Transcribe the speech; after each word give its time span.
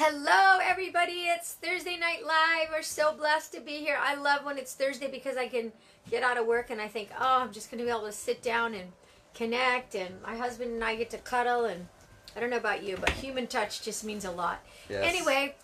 Hello, 0.00 0.60
everybody. 0.62 1.26
It's 1.26 1.54
Thursday 1.54 1.96
Night 1.96 2.24
Live. 2.24 2.68
We're 2.70 2.82
so 2.82 3.12
blessed 3.16 3.52
to 3.54 3.60
be 3.60 3.78
here. 3.78 3.98
I 4.00 4.14
love 4.14 4.44
when 4.44 4.56
it's 4.56 4.72
Thursday 4.72 5.10
because 5.10 5.36
I 5.36 5.48
can 5.48 5.72
get 6.08 6.22
out 6.22 6.38
of 6.38 6.46
work 6.46 6.70
and 6.70 6.80
I 6.80 6.86
think, 6.86 7.08
oh, 7.18 7.40
I'm 7.40 7.52
just 7.52 7.68
going 7.68 7.80
to 7.80 7.84
be 7.84 7.90
able 7.90 8.06
to 8.06 8.12
sit 8.12 8.40
down 8.40 8.74
and 8.74 8.92
connect. 9.34 9.96
And 9.96 10.22
my 10.22 10.36
husband 10.36 10.70
and 10.70 10.84
I 10.84 10.94
get 10.94 11.10
to 11.10 11.18
cuddle. 11.18 11.64
And 11.64 11.88
I 12.36 12.38
don't 12.38 12.48
know 12.48 12.58
about 12.58 12.84
you, 12.84 12.96
but 12.96 13.10
human 13.10 13.48
touch 13.48 13.82
just 13.82 14.04
means 14.04 14.24
a 14.24 14.30
lot. 14.30 14.64
Yes. 14.88 15.02
Anyway, 15.04 15.56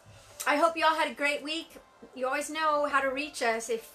I 0.49 0.57
hope 0.57 0.77
you 0.77 0.85
all 0.85 0.97
had 0.97 1.13
a 1.13 1.15
great 1.15 1.45
week. 1.45 1.77
You 2.17 2.27
always 2.27 2.51
know 2.51 2.87
how 2.87 3.03
to 3.03 3.11
reach 3.11 3.41
us. 3.41 3.71
If 3.71 3.89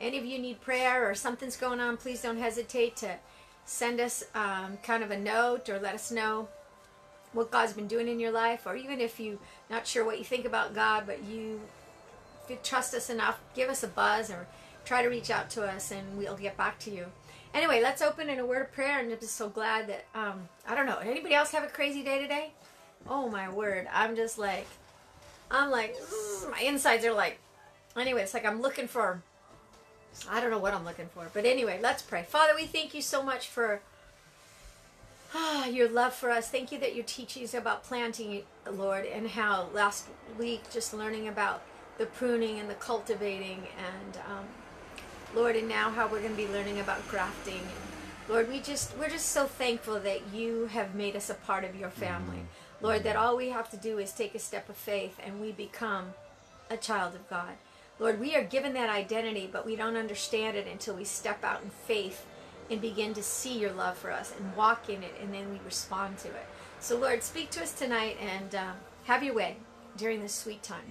any 0.00 0.16
of 0.16 0.24
you 0.24 0.38
need 0.38 0.62
prayer 0.62 1.06
or 1.06 1.14
something's 1.14 1.58
going 1.58 1.80
on, 1.80 1.98
please 1.98 2.22
don't 2.22 2.38
hesitate 2.38 2.96
to 2.96 3.16
send 3.66 4.00
us 4.00 4.24
um, 4.34 4.78
kind 4.82 5.02
of 5.02 5.10
a 5.10 5.18
note 5.18 5.68
or 5.68 5.78
let 5.78 5.94
us 5.94 6.10
know 6.10 6.48
what 7.32 7.50
God's 7.50 7.72
been 7.72 7.86
doing 7.86 8.08
in 8.08 8.20
your 8.20 8.30
life, 8.30 8.66
or 8.66 8.76
even 8.76 9.00
if 9.00 9.18
you're 9.18 9.38
not 9.70 9.86
sure 9.86 10.04
what 10.04 10.18
you 10.18 10.24
think 10.24 10.44
about 10.44 10.74
God, 10.74 11.04
but 11.06 11.22
you, 11.24 11.60
you 12.48 12.58
trust 12.62 12.94
us 12.94 13.08
enough, 13.08 13.40
give 13.54 13.68
us 13.68 13.82
a 13.82 13.88
buzz 13.88 14.30
or 14.30 14.46
try 14.84 15.02
to 15.02 15.08
reach 15.08 15.30
out 15.30 15.48
to 15.50 15.64
us 15.64 15.90
and 15.90 16.18
we'll 16.18 16.36
get 16.36 16.56
back 16.56 16.78
to 16.80 16.90
you. 16.90 17.06
Anyway, 17.54 17.80
let's 17.82 18.00
open 18.00 18.30
in 18.30 18.38
a 18.38 18.46
word 18.46 18.62
of 18.62 18.72
prayer, 18.72 18.98
and 18.98 19.12
I'm 19.12 19.20
just 19.20 19.36
so 19.36 19.48
glad 19.48 19.86
that, 19.88 20.06
um, 20.14 20.48
I 20.66 20.74
don't 20.74 20.86
know, 20.86 20.98
anybody 20.98 21.34
else 21.34 21.50
have 21.52 21.64
a 21.64 21.68
crazy 21.68 22.02
day 22.02 22.18
today? 22.18 22.52
Oh 23.08 23.28
my 23.28 23.50
word, 23.50 23.86
I'm 23.92 24.16
just 24.16 24.38
like, 24.38 24.66
I'm 25.50 25.70
like, 25.70 25.94
my 26.50 26.60
insides 26.60 27.04
are 27.04 27.12
like, 27.12 27.38
anyway, 27.94 28.22
it's 28.22 28.32
like 28.32 28.46
I'm 28.46 28.62
looking 28.62 28.88
for, 28.88 29.22
I 30.30 30.40
don't 30.40 30.50
know 30.50 30.58
what 30.58 30.72
I'm 30.72 30.84
looking 30.84 31.08
for, 31.12 31.28
but 31.34 31.44
anyway, 31.44 31.78
let's 31.82 32.02
pray. 32.02 32.22
Father, 32.22 32.54
we 32.56 32.64
thank 32.64 32.94
you 32.94 33.02
so 33.02 33.22
much 33.22 33.48
for 33.48 33.82
Ah, 35.34 35.66
your 35.66 35.88
love 35.88 36.12
for 36.12 36.30
us. 36.30 36.48
Thank 36.50 36.72
you 36.72 36.78
that 36.80 36.94
you're 36.94 37.04
teaching 37.04 37.42
us 37.44 37.54
about 37.54 37.84
planting, 37.84 38.42
Lord, 38.70 39.06
and 39.06 39.28
how 39.28 39.68
last 39.72 40.06
week 40.38 40.62
just 40.70 40.92
learning 40.92 41.28
about 41.28 41.62
the 41.98 42.06
pruning 42.06 42.58
and 42.58 42.68
the 42.68 42.74
cultivating, 42.74 43.66
and 43.78 44.16
um, 44.28 44.44
Lord, 45.34 45.56
and 45.56 45.68
now 45.68 45.90
how 45.90 46.06
we're 46.06 46.20
going 46.20 46.36
to 46.36 46.36
be 46.36 46.48
learning 46.48 46.80
about 46.80 47.06
grafting. 47.08 47.54
And 47.60 48.28
Lord, 48.28 48.48
we 48.48 48.60
just 48.60 48.96
we're 48.98 49.08
just 49.08 49.30
so 49.30 49.46
thankful 49.46 50.00
that 50.00 50.20
you 50.34 50.66
have 50.66 50.94
made 50.94 51.16
us 51.16 51.30
a 51.30 51.34
part 51.34 51.64
of 51.64 51.76
your 51.76 51.90
family, 51.90 52.38
Mm-hmm. 52.38 52.84
Lord. 52.84 53.04
That 53.04 53.16
all 53.16 53.36
we 53.36 53.50
have 53.50 53.70
to 53.70 53.76
do 53.76 53.98
is 53.98 54.12
take 54.12 54.34
a 54.34 54.38
step 54.38 54.68
of 54.68 54.76
faith, 54.76 55.18
and 55.24 55.40
we 55.40 55.52
become 55.52 56.12
a 56.70 56.76
child 56.76 57.14
of 57.14 57.28
God. 57.30 57.52
Lord, 57.98 58.18
we 58.18 58.34
are 58.34 58.42
given 58.42 58.72
that 58.74 58.90
identity, 58.90 59.48
but 59.50 59.64
we 59.64 59.76
don't 59.76 59.96
understand 59.96 60.56
it 60.56 60.66
until 60.66 60.94
we 60.96 61.04
step 61.04 61.44
out 61.44 61.62
in 61.62 61.70
faith 61.70 62.26
and 62.70 62.80
begin 62.80 63.14
to 63.14 63.22
see 63.22 63.58
your 63.58 63.72
love 63.72 63.96
for 63.96 64.10
us 64.10 64.32
and 64.38 64.56
walk 64.56 64.88
in 64.88 65.02
it, 65.02 65.14
and 65.20 65.32
then 65.32 65.50
we 65.50 65.60
respond 65.64 66.18
to 66.18 66.28
it. 66.28 66.46
So, 66.80 66.98
Lord, 66.98 67.22
speak 67.22 67.50
to 67.50 67.62
us 67.62 67.72
tonight 67.72 68.16
and 68.20 68.54
um, 68.54 68.74
have 69.04 69.22
your 69.22 69.34
way 69.34 69.56
during 69.96 70.20
this 70.20 70.34
sweet 70.34 70.62
time. 70.62 70.84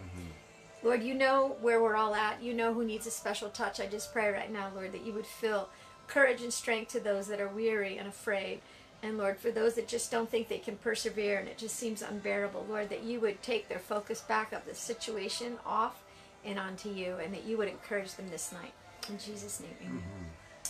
Lord, 0.84 1.04
you 1.04 1.14
know 1.14 1.58
where 1.62 1.82
we're 1.82 1.96
all 1.96 2.16
at. 2.16 2.42
You 2.42 2.54
know 2.54 2.74
who 2.74 2.84
needs 2.84 3.06
a 3.06 3.12
special 3.12 3.50
touch. 3.50 3.80
I 3.80 3.86
just 3.86 4.12
pray 4.12 4.30
right 4.32 4.52
now, 4.52 4.72
Lord, 4.74 4.94
that 4.94 5.06
you 5.06 5.14
would 5.14 5.28
fill 5.28 5.70
courage 6.08 6.42
and 6.42 6.52
strength 6.52 6.92
to 6.94 7.00
those 7.00 7.28
that 7.28 7.40
are 7.40 7.48
weary 7.48 7.98
and 7.98 8.08
afraid. 8.08 8.62
And 9.04 9.18
Lord, 9.18 9.38
for 9.38 9.52
those 9.52 9.76
that 9.76 9.88
just 9.88 10.12
don't 10.12 10.30
think 10.30 10.48
they 10.48 10.58
can 10.58 10.78
persevere 10.78 11.40
and 11.40 11.48
it 11.48 11.58
just 11.58 11.76
seems 11.76 12.02
unbearable, 12.02 12.66
Lord, 12.70 12.90
that 12.90 13.04
you 13.04 13.20
would 13.20 13.42
take 13.42 13.68
their 13.68 13.80
focus 13.80 14.22
back 14.22 14.52
of 14.54 14.66
the 14.66 14.76
situation 14.76 15.58
off 15.66 16.02
and 16.44 16.60
onto 16.60 16.90
you, 16.90 17.18
and 17.24 17.34
that 17.34 17.46
you 17.46 17.58
would 17.58 17.68
encourage 17.68 18.16
them 18.16 18.30
this 18.32 18.52
night. 18.52 18.74
In 19.10 19.20
Jesus' 19.20 19.60
name, 19.60 19.76
amen. 19.84 20.04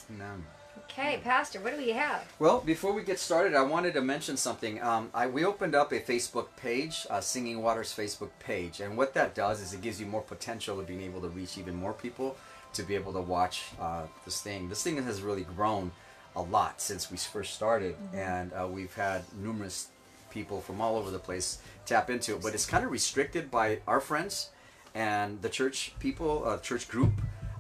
Amen. 0.10 0.46
Okay, 0.78 1.20
Pastor, 1.24 1.60
what 1.60 1.74
do 1.74 1.78
we 1.78 1.92
have? 1.92 2.24
Well, 2.40 2.62
before 2.62 2.94
we 2.94 3.04
get 3.04 3.20
started, 3.20 3.56
I 3.56 3.62
wanted 3.62 3.94
to 3.94 4.02
mention 4.02 4.38
something. 4.38 4.82
Um, 4.82 5.10
I, 5.14 5.28
we 5.28 5.46
opened 5.46 5.76
up 5.76 5.92
a 5.92 6.00
Facebook 6.00 6.48
page, 6.58 7.06
uh, 7.10 7.22
Singing 7.22 7.62
Waters 7.62 7.94
Facebook 7.96 8.30
page, 8.40 8.82
and 8.82 8.98
what 8.98 9.14
that 9.14 9.34
does 9.36 9.62
is 9.62 9.74
it 9.74 9.82
gives 9.82 10.00
you 10.00 10.06
more 10.06 10.22
potential 10.22 10.80
of 10.80 10.88
being 10.88 11.02
able 11.02 11.22
to 11.22 11.30
reach 11.30 11.58
even 11.58 11.76
more 11.76 11.94
people 11.94 12.38
to 12.74 12.84
be 12.84 12.96
able 12.96 13.14
to 13.14 13.22
watch 13.22 13.64
uh, 13.80 14.04
this 14.26 14.42
thing. 14.42 14.70
This 14.70 14.84
thing 14.84 15.02
has 15.02 15.22
really 15.22 15.44
grown 15.44 15.92
a 16.36 16.42
lot 16.42 16.82
since 16.82 17.12
we 17.12 17.18
first 17.18 17.54
started, 17.54 17.96
and 18.14 18.52
uh, 18.54 18.68
we've 18.68 18.94
had 18.94 19.24
numerous 19.42 19.88
people 20.30 20.62
from 20.62 20.80
all 20.80 20.96
over 20.98 21.12
the 21.12 21.20
place 21.20 21.60
tap 21.86 22.10
into 22.10 22.36
it. 22.36 22.42
But 22.42 22.54
it's 22.54 22.66
kind 22.66 22.86
of 22.86 22.92
restricted 22.92 23.52
by 23.52 23.80
our 23.88 24.00
friends 24.00 24.50
and 24.96 25.42
the 25.42 25.50
church 25.50 25.94
people, 26.00 26.44
uh, 26.46 26.58
church 26.58 26.88
group. 26.88 27.12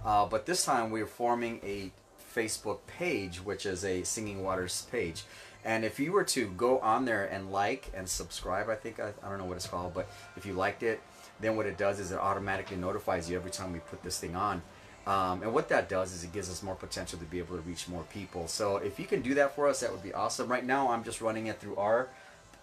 Uh, 0.05 0.25
but 0.25 0.45
this 0.45 0.65
time 0.65 0.89
we're 0.89 1.05
forming 1.05 1.59
a 1.63 1.91
Facebook 2.33 2.79
page, 2.87 3.37
which 3.37 3.65
is 3.65 3.83
a 3.85 4.03
Singing 4.03 4.43
Waters 4.43 4.87
page. 4.91 5.23
And 5.63 5.85
if 5.85 5.99
you 5.99 6.11
were 6.11 6.23
to 6.25 6.47
go 6.57 6.79
on 6.79 7.05
there 7.05 7.25
and 7.25 7.51
like 7.51 7.91
and 7.93 8.07
subscribe, 8.09 8.69
I 8.69 8.75
think, 8.75 8.99
I, 8.99 9.13
I 9.23 9.29
don't 9.29 9.37
know 9.37 9.45
what 9.45 9.57
it's 9.57 9.67
called, 9.67 9.93
but 9.93 10.09
if 10.35 10.45
you 10.45 10.53
liked 10.53 10.81
it, 10.83 10.99
then 11.39 11.55
what 11.55 11.65
it 11.65 11.77
does 11.77 11.99
is 11.99 12.11
it 12.11 12.17
automatically 12.17 12.77
notifies 12.77 13.29
you 13.29 13.35
every 13.35 13.51
time 13.51 13.73
we 13.73 13.79
put 13.79 14.01
this 14.03 14.19
thing 14.19 14.35
on. 14.35 14.61
Um, 15.07 15.41
and 15.41 15.53
what 15.53 15.69
that 15.69 15.89
does 15.89 16.13
is 16.13 16.23
it 16.23 16.31
gives 16.31 16.49
us 16.49 16.61
more 16.61 16.75
potential 16.75 17.17
to 17.19 17.25
be 17.25 17.39
able 17.39 17.55
to 17.55 17.61
reach 17.63 17.87
more 17.87 18.03
people. 18.13 18.47
So 18.47 18.77
if 18.77 18.99
you 18.99 19.05
can 19.05 19.21
do 19.21 19.33
that 19.35 19.55
for 19.55 19.67
us, 19.67 19.79
that 19.79 19.91
would 19.91 20.03
be 20.03 20.13
awesome. 20.13 20.47
Right 20.47 20.65
now, 20.65 20.89
I'm 20.89 21.03
just 21.03 21.21
running 21.21 21.47
it 21.47 21.59
through 21.59 21.75
our 21.77 22.09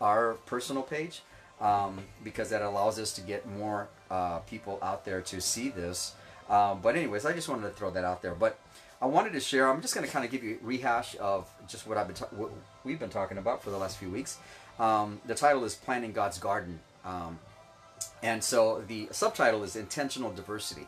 our 0.01 0.35
personal 0.47 0.85
page 0.85 1.23
um, 1.61 1.99
because 2.23 2.51
that 2.51 2.63
allows 2.63 3.01
us 3.01 3.13
to 3.15 3.21
get 3.21 3.49
more 3.49 3.89
uh, 4.11 4.39
people 4.41 4.79
out 4.81 5.05
there 5.05 5.21
to 5.21 5.41
see 5.41 5.69
this. 5.69 6.15
Um, 6.49 6.81
but 6.81 6.95
anyways, 6.95 7.27
I 7.27 7.33
just 7.33 7.49
wanted 7.49 7.63
to 7.63 7.71
throw 7.71 7.91
that 7.91 8.05
out 8.05 8.23
there. 8.23 8.35
But 8.35 8.59
I 9.01 9.07
wanted 9.07 9.33
to 9.35 9.41
share. 9.41 9.69
I'm 9.69 9.81
just 9.81 9.95
going 9.95 10.07
to 10.07 10.13
kind 10.13 10.25
of 10.25 10.31
give 10.31 10.43
you 10.43 10.59
a 10.61 10.67
rehash 10.67 11.17
of 11.21 11.49
just 11.69 11.87
what 11.87 11.97
I've 11.97 12.09
been 12.09 12.17
what 12.37 12.51
we've 12.85 12.99
been 12.99 13.11
talking 13.11 13.39
about 13.39 13.63
for 13.63 13.71
the 13.71 13.79
last 13.79 13.97
few 13.97 14.11
weeks. 14.11 14.39
Um, 14.79 15.21
the 15.27 15.35
title 15.35 15.65
is 15.65 15.75
"Planting 15.75 16.13
God's 16.13 16.39
Garden," 16.39 16.81
um, 17.05 17.39
and 18.23 18.43
so 18.43 18.83
the 18.87 19.09
subtitle 19.13 19.63
is 19.63 19.77
"Intentional 19.77 20.33
Diversity." 20.33 20.87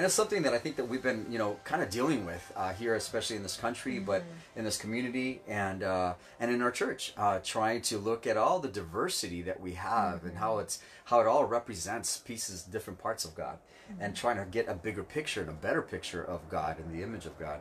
And 0.00 0.06
it's 0.06 0.14
something 0.14 0.44
that 0.44 0.54
I 0.54 0.58
think 0.58 0.76
that 0.76 0.88
we've 0.88 1.02
been, 1.02 1.26
you 1.28 1.36
know, 1.36 1.58
kind 1.62 1.82
of 1.82 1.90
dealing 1.90 2.24
with 2.24 2.50
uh, 2.56 2.72
here, 2.72 2.94
especially 2.94 3.36
in 3.36 3.42
this 3.42 3.58
country, 3.58 3.98
but 3.98 4.24
in 4.56 4.64
this 4.64 4.78
community 4.78 5.42
and 5.46 5.82
uh, 5.82 6.14
and 6.40 6.50
in 6.50 6.62
our 6.62 6.70
church, 6.70 7.12
uh, 7.18 7.40
trying 7.44 7.82
to 7.82 7.98
look 7.98 8.26
at 8.26 8.38
all 8.38 8.60
the 8.60 8.68
diversity 8.68 9.42
that 9.42 9.60
we 9.60 9.74
have 9.74 10.24
and 10.24 10.38
how 10.38 10.56
it's 10.56 10.78
how 11.04 11.20
it 11.20 11.26
all 11.26 11.44
represents 11.44 12.16
pieces, 12.16 12.62
different 12.62 12.98
parts 12.98 13.26
of 13.26 13.34
God, 13.34 13.58
and 14.00 14.16
trying 14.16 14.38
to 14.38 14.46
get 14.46 14.70
a 14.70 14.74
bigger 14.74 15.04
picture 15.04 15.42
and 15.42 15.50
a 15.50 15.52
better 15.52 15.82
picture 15.82 16.24
of 16.24 16.48
God 16.48 16.78
and 16.78 16.90
the 16.98 17.02
image 17.02 17.26
of 17.26 17.38
God. 17.38 17.60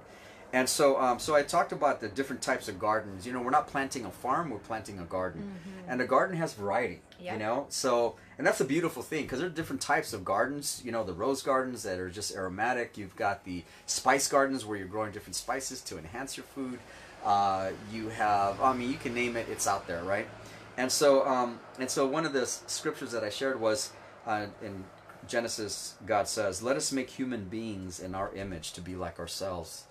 And 0.51 0.67
so, 0.67 0.99
um, 0.99 1.19
so 1.19 1.35
I 1.35 1.43
talked 1.43 1.71
about 1.71 2.01
the 2.01 2.07
different 2.07 2.41
types 2.41 2.67
of 2.67 2.79
gardens. 2.79 3.27
You 3.27 3.33
know, 3.33 3.41
we're 3.41 3.51
not 3.51 3.67
planting 3.67 4.05
a 4.05 4.09
farm; 4.09 4.49
we're 4.49 4.57
planting 4.57 4.99
a 4.99 5.03
garden, 5.03 5.59
and 5.87 6.01
a 6.01 6.05
garden 6.05 6.37
has 6.37 6.53
variety. 6.53 7.01
Yeah. 7.19 7.33
You 7.33 7.39
know, 7.39 7.65
so 7.69 8.15
and 8.37 8.47
that's 8.47 8.59
a 8.59 8.65
beautiful 8.65 9.03
thing 9.03 9.23
because 9.23 9.39
there 9.39 9.47
are 9.47 9.51
different 9.51 9.81
types 9.81 10.11
of 10.11 10.25
gardens. 10.25 10.81
You 10.83 10.91
know, 10.91 11.03
the 11.03 11.13
rose 11.13 11.43
gardens 11.43 11.83
that 11.83 11.99
are 11.99 12.09
just 12.09 12.33
aromatic. 12.35 12.97
You've 12.97 13.15
got 13.15 13.43
the 13.43 13.63
spice 13.85 14.27
gardens 14.27 14.65
where 14.65 14.77
you're 14.77 14.87
growing 14.87 15.11
different 15.11 15.35
spices 15.35 15.81
to 15.81 15.97
enhance 15.97 16.35
your 16.35 16.45
food. 16.45 16.79
Uh, 17.23 17.71
you 17.91 18.09
have, 18.09 18.59
I 18.61 18.73
mean, 18.73 18.89
you 18.89 18.97
can 18.97 19.13
name 19.13 19.35
it; 19.35 19.47
it's 19.49 19.67
out 19.67 19.85
there, 19.87 20.03
right? 20.03 20.27
And 20.77 20.91
so, 20.91 21.27
um, 21.27 21.59
and 21.77 21.89
so, 21.91 22.07
one 22.07 22.25
of 22.25 22.33
the 22.33 22.45
scriptures 22.45 23.11
that 23.11 23.23
I 23.23 23.29
shared 23.29 23.59
was 23.59 23.91
uh, 24.25 24.47
in 24.63 24.85
Genesis. 25.27 25.95
God 26.05 26.27
says, 26.27 26.63
"Let 26.63 26.77
us 26.77 26.91
make 26.91 27.09
human 27.09 27.45
beings 27.49 27.99
in 27.99 28.16
our 28.16 28.33
image 28.33 28.71
to 28.73 28.81
be 28.81 28.95
like 28.95 29.19
ourselves." 29.19 29.83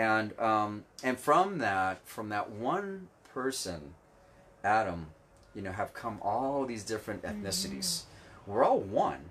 And 0.00 0.38
um, 0.40 0.84
and 1.04 1.18
from 1.18 1.58
that 1.58 2.00
from 2.08 2.30
that 2.30 2.50
one 2.50 3.08
person 3.34 3.94
adam 4.64 5.08
you 5.54 5.60
know 5.60 5.72
have 5.72 5.92
come 5.92 6.18
all 6.22 6.64
these 6.64 6.84
different 6.84 7.22
ethnicities. 7.22 8.02
We're 8.46 8.64
all 8.64 8.80
one. 8.80 9.30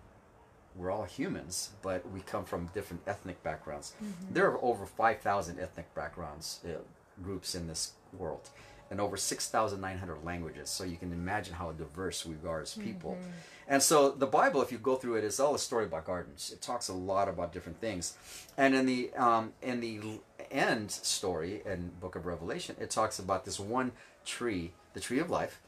We're 0.76 0.92
all 0.92 1.06
humans 1.06 1.72
but 1.82 2.10
we 2.12 2.22
come 2.22 2.46
from 2.46 2.70
different 2.74 3.02
ethnic 3.08 3.42
backgrounds. 3.44 3.94
There 4.32 4.46
are 4.52 4.64
over 4.64 4.86
5000 4.86 5.60
ethnic 5.60 5.94
backgrounds 5.96 6.60
uh, 6.66 6.80
groups 7.24 7.56
in 7.56 7.68
this 7.68 7.94
world 8.18 8.50
and 8.92 9.00
over 9.00 9.18
6900 9.18 10.24
languages. 10.24 10.70
So 10.70 10.84
you 10.84 10.98
can 10.98 11.12
imagine 11.12 11.54
how 11.54 11.72
diverse 11.72 12.26
we 12.26 12.36
are 12.48 12.62
as 12.62 12.74
people. 12.74 13.18
And 13.68 13.84
so 13.84 14.10
the 14.10 14.26
bible 14.26 14.62
if 14.62 14.72
you 14.72 14.78
go 14.78 14.96
through 14.96 15.16
it 15.16 15.24
is 15.24 15.40
all 15.40 15.56
a 15.56 15.60
story 15.60 15.86
about 15.86 16.06
gardens. 16.06 16.52
It 16.52 16.62
talks 16.62 16.90
a 16.90 16.94
lot 16.94 17.28
about 17.28 17.54
different 17.54 17.80
things. 17.80 18.18
And 18.58 18.74
in 18.74 18.86
the 18.86 19.14
um, 19.14 19.54
in 19.62 19.80
the 19.80 20.00
end 20.52 20.90
story 20.90 21.62
in 21.66 21.92
book 22.00 22.16
of 22.16 22.26
revelation 22.26 22.76
it 22.80 22.90
talks 22.90 23.20
about 23.20 23.46
this 23.46 23.60
one 23.60 23.92
tree 24.26 24.72
the 24.94 25.00
tree 25.00 25.20
of 25.20 25.30
life. 25.30 25.62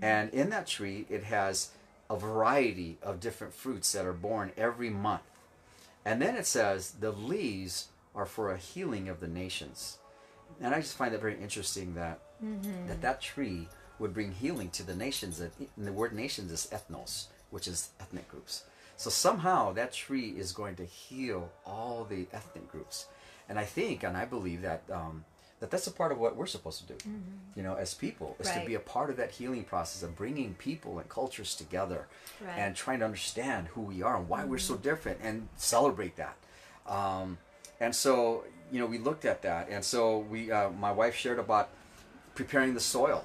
And 0.00 0.30
in 0.30 0.50
that 0.50 0.66
tree 0.66 1.06
it 1.08 1.24
has 1.24 1.70
a 2.08 2.16
variety 2.16 2.96
of 3.02 3.20
different 3.20 3.52
fruits 3.54 3.92
that 3.92 4.06
are 4.06 4.12
born 4.12 4.52
every 4.56 4.88
month. 4.88 5.22
And 6.04 6.22
then 6.22 6.36
it 6.36 6.46
says 6.46 6.92
the 6.92 7.10
leaves 7.10 7.88
are 8.14 8.24
for 8.24 8.50
a 8.50 8.56
healing 8.56 9.08
of 9.08 9.20
the 9.20 9.28
nations 9.28 9.98
and 10.60 10.74
i 10.74 10.80
just 10.80 10.96
find 10.96 11.12
that 11.14 11.20
very 11.20 11.38
interesting 11.40 11.94
that 11.94 12.18
that 12.86 13.00
that 13.02 13.20
tree 13.20 13.68
would 13.98 14.14
bring 14.14 14.32
healing 14.32 14.70
to 14.70 14.82
the 14.84 14.94
nations 14.94 15.40
and 15.40 15.50
the 15.76 15.92
word 15.92 16.12
nations 16.12 16.52
is 16.52 16.68
ethnos 16.72 17.26
which 17.50 17.66
is 17.66 17.90
ethnic 18.00 18.28
groups 18.28 18.64
so 18.96 19.10
somehow 19.10 19.72
that 19.72 19.92
tree 19.92 20.30
is 20.30 20.52
going 20.52 20.74
to 20.76 20.84
heal 20.84 21.50
all 21.66 22.04
the 22.08 22.26
ethnic 22.32 22.70
groups 22.70 23.06
and 23.48 23.58
i 23.58 23.64
think 23.64 24.02
and 24.04 24.16
i 24.16 24.24
believe 24.24 24.62
that 24.62 24.82
um, 24.92 25.24
that 25.60 25.70
that's 25.72 25.88
a 25.88 25.90
part 25.90 26.12
of 26.12 26.18
what 26.18 26.36
we're 26.36 26.46
supposed 26.46 26.86
to 26.86 26.92
do 26.94 27.10
you 27.56 27.62
know 27.64 27.74
as 27.74 27.92
people 27.94 28.36
is 28.38 28.46
to 28.48 28.58
Mm-hmm. 28.58 28.66
Be 28.66 28.74
a 28.76 28.80
part 28.80 29.10
of 29.10 29.16
that 29.16 29.32
healing 29.32 29.64
process 29.64 30.02
of 30.04 30.14
bringing 30.14 30.54
people 30.54 30.98
and 31.00 31.08
cultures 31.08 31.56
together 31.56 32.06
Right. 32.40 32.50
Mm-hmm. 32.50 32.60
and 32.60 32.76
trying 32.76 33.00
to 33.00 33.04
understand 33.04 33.66
who 33.74 33.80
we 33.82 34.00
are 34.02 34.16
and 34.16 34.28
why 34.28 34.44
we're 34.44 34.58
so 34.58 34.76
different 34.76 35.18
and 35.22 35.48
celebrate 35.56 36.14
that 36.16 36.36
um, 36.86 37.38
and 37.80 37.94
so 37.94 38.44
you 38.72 38.78
know 38.78 38.86
we 38.86 38.98
looked 38.98 39.24
at 39.24 39.42
that. 39.42 39.68
And 39.70 39.84
so 39.84 40.18
we 40.18 40.50
uh, 40.50 40.70
my 40.70 40.92
wife 40.92 41.14
shared 41.14 41.38
about 41.38 41.68
preparing 42.34 42.74
the 42.74 42.80
soil 42.80 43.24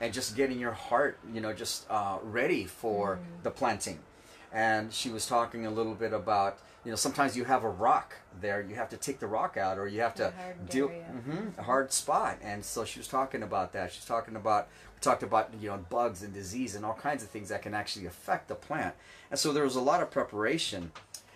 and 0.00 0.12
just 0.12 0.36
getting 0.36 0.58
your 0.58 0.72
heart 0.72 1.18
you 1.32 1.40
know 1.40 1.52
just 1.52 1.86
uh, 1.90 2.18
ready 2.22 2.64
for 2.64 3.16
Mm. 3.16 3.42
the 3.44 3.50
planting. 3.50 3.98
And 4.52 4.92
she 4.92 5.08
was 5.10 5.26
talking 5.26 5.64
a 5.66 5.70
little 5.70 5.94
bit 5.94 6.12
about 6.12 6.58
you 6.84 6.90
know 6.90 6.96
sometimes 6.96 7.36
you 7.36 7.44
have 7.44 7.64
a 7.64 7.70
rock 7.70 8.16
there 8.40 8.60
you 8.60 8.74
have 8.74 8.88
to 8.90 8.96
take 8.96 9.18
the 9.20 9.26
rock 9.26 9.56
out 9.56 9.78
or 9.78 9.86
you 9.88 10.00
have 10.00 10.14
to 10.16 10.32
deal. 10.68 10.88
Mhm, 10.88 11.58
a 11.58 11.62
hard 11.62 11.92
spot. 11.92 12.38
And 12.42 12.64
so 12.64 12.84
she 12.84 12.98
was 12.98 13.08
talking 13.08 13.42
about 13.42 13.72
that. 13.72 13.92
She's 13.92 14.04
talking 14.04 14.36
about 14.36 14.68
we 14.94 15.00
talked 15.00 15.22
about 15.22 15.50
you 15.60 15.68
know 15.70 15.78
bugs 15.88 16.22
and 16.22 16.34
disease 16.34 16.74
and 16.74 16.84
all 16.84 16.94
kinds 16.94 17.22
of 17.22 17.30
things 17.30 17.48
that 17.48 17.62
can 17.62 17.72
actually 17.74 18.06
affect 18.06 18.48
the 18.48 18.54
plant. 18.54 18.94
And 19.30 19.38
so 19.40 19.52
there 19.52 19.64
was 19.64 19.76
a 19.76 19.80
lot 19.80 20.02
of 20.02 20.10
preparation 20.10 20.92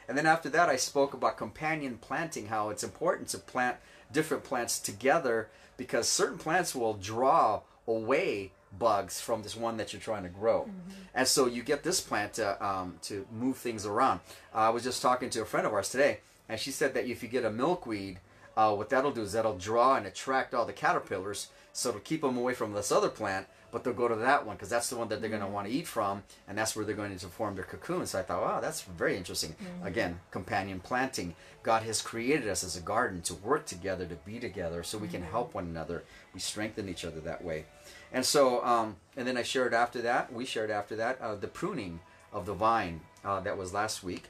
and 0.08 0.16
then 0.16 0.26
after 0.26 0.48
that 0.48 0.68
i 0.68 0.76
spoke 0.76 1.14
about 1.14 1.36
companion 1.36 1.98
planting 2.00 2.46
how 2.46 2.70
it's 2.70 2.84
important 2.84 3.28
to 3.28 3.38
plant 3.38 3.76
different 4.12 4.44
plants 4.44 4.78
together 4.78 5.48
because 5.76 6.08
certain 6.08 6.38
plants 6.38 6.74
will 6.74 6.94
draw 6.94 7.60
away 7.86 8.52
bugs 8.78 9.20
from 9.20 9.42
this 9.42 9.56
one 9.56 9.76
that 9.76 9.92
you're 9.92 10.00
trying 10.00 10.22
to 10.22 10.28
grow. 10.28 10.68
And 11.14 11.26
so 11.26 11.46
you 11.46 11.62
get 11.62 11.82
this 11.82 12.00
plant 12.00 12.34
to, 12.34 12.64
um, 12.64 12.96
to 13.02 13.26
move 13.32 13.56
things 13.56 13.86
around. 13.86 14.20
I 14.52 14.70
was 14.70 14.84
just 14.84 15.02
talking 15.02 15.30
to 15.30 15.42
a 15.42 15.44
friend 15.44 15.66
of 15.66 15.72
ours 15.72 15.90
today 15.90 16.20
and 16.48 16.60
she 16.60 16.70
said 16.70 16.94
that 16.94 17.06
if 17.06 17.22
you 17.22 17.28
get 17.28 17.44
a 17.44 17.50
milkweed 17.50 18.18
uh, 18.56 18.74
what 18.74 18.88
that'll 18.88 19.12
do 19.12 19.22
is 19.22 19.32
that'll 19.32 19.58
draw 19.58 19.96
and 19.96 20.06
attract 20.06 20.54
all 20.54 20.64
the 20.64 20.72
caterpillars 20.72 21.48
so 21.72 21.90
it'll 21.90 22.00
keep 22.00 22.22
them 22.22 22.38
away 22.38 22.54
from 22.54 22.72
this 22.72 22.90
other 22.90 23.10
plant 23.10 23.46
but 23.70 23.84
they'll 23.84 23.92
go 23.92 24.08
to 24.08 24.16
that 24.16 24.46
one 24.46 24.56
because 24.56 24.68
that's 24.68 24.88
the 24.88 24.96
one 24.96 25.08
that 25.08 25.20
they're 25.20 25.30
going 25.30 25.42
to 25.42 25.48
want 25.48 25.66
to 25.66 25.72
eat 25.72 25.86
from 25.86 26.22
and 26.48 26.56
that's 26.56 26.74
where 26.74 26.84
they're 26.84 26.94
going 26.94 27.16
to 27.16 27.26
form 27.28 27.54
their 27.54 27.64
cocoon. 27.64 28.06
So 28.06 28.18
i 28.18 28.22
thought 28.22 28.42
wow 28.42 28.60
that's 28.60 28.82
very 28.82 29.16
interesting. 29.16 29.54
Again 29.84 30.20
companion 30.30 30.80
planting. 30.80 31.34
God 31.62 31.82
has 31.82 32.00
created 32.00 32.48
us 32.48 32.62
as 32.62 32.76
a 32.76 32.80
garden 32.80 33.22
to 33.22 33.34
work 33.34 33.66
together 33.66 34.06
to 34.06 34.14
be 34.14 34.38
together 34.38 34.82
so 34.82 34.98
we 34.98 35.08
can 35.08 35.22
help 35.22 35.54
one 35.54 35.64
another. 35.66 36.04
We 36.32 36.40
strengthen 36.40 36.88
each 36.88 37.04
other 37.04 37.20
that 37.20 37.44
way. 37.44 37.64
And 38.12 38.24
so 38.24 38.64
um, 38.64 38.96
and 39.16 39.26
then 39.26 39.36
i 39.36 39.42
shared 39.42 39.74
after 39.74 40.00
that 40.02 40.32
we 40.32 40.44
shared 40.44 40.70
after 40.70 40.96
that 40.96 41.20
uh, 41.20 41.34
the 41.34 41.48
pruning 41.48 42.00
of 42.32 42.46
the 42.46 42.54
vine 42.54 43.00
uh, 43.24 43.40
that 43.40 43.56
was 43.56 43.72
last 43.72 44.02
week 44.02 44.24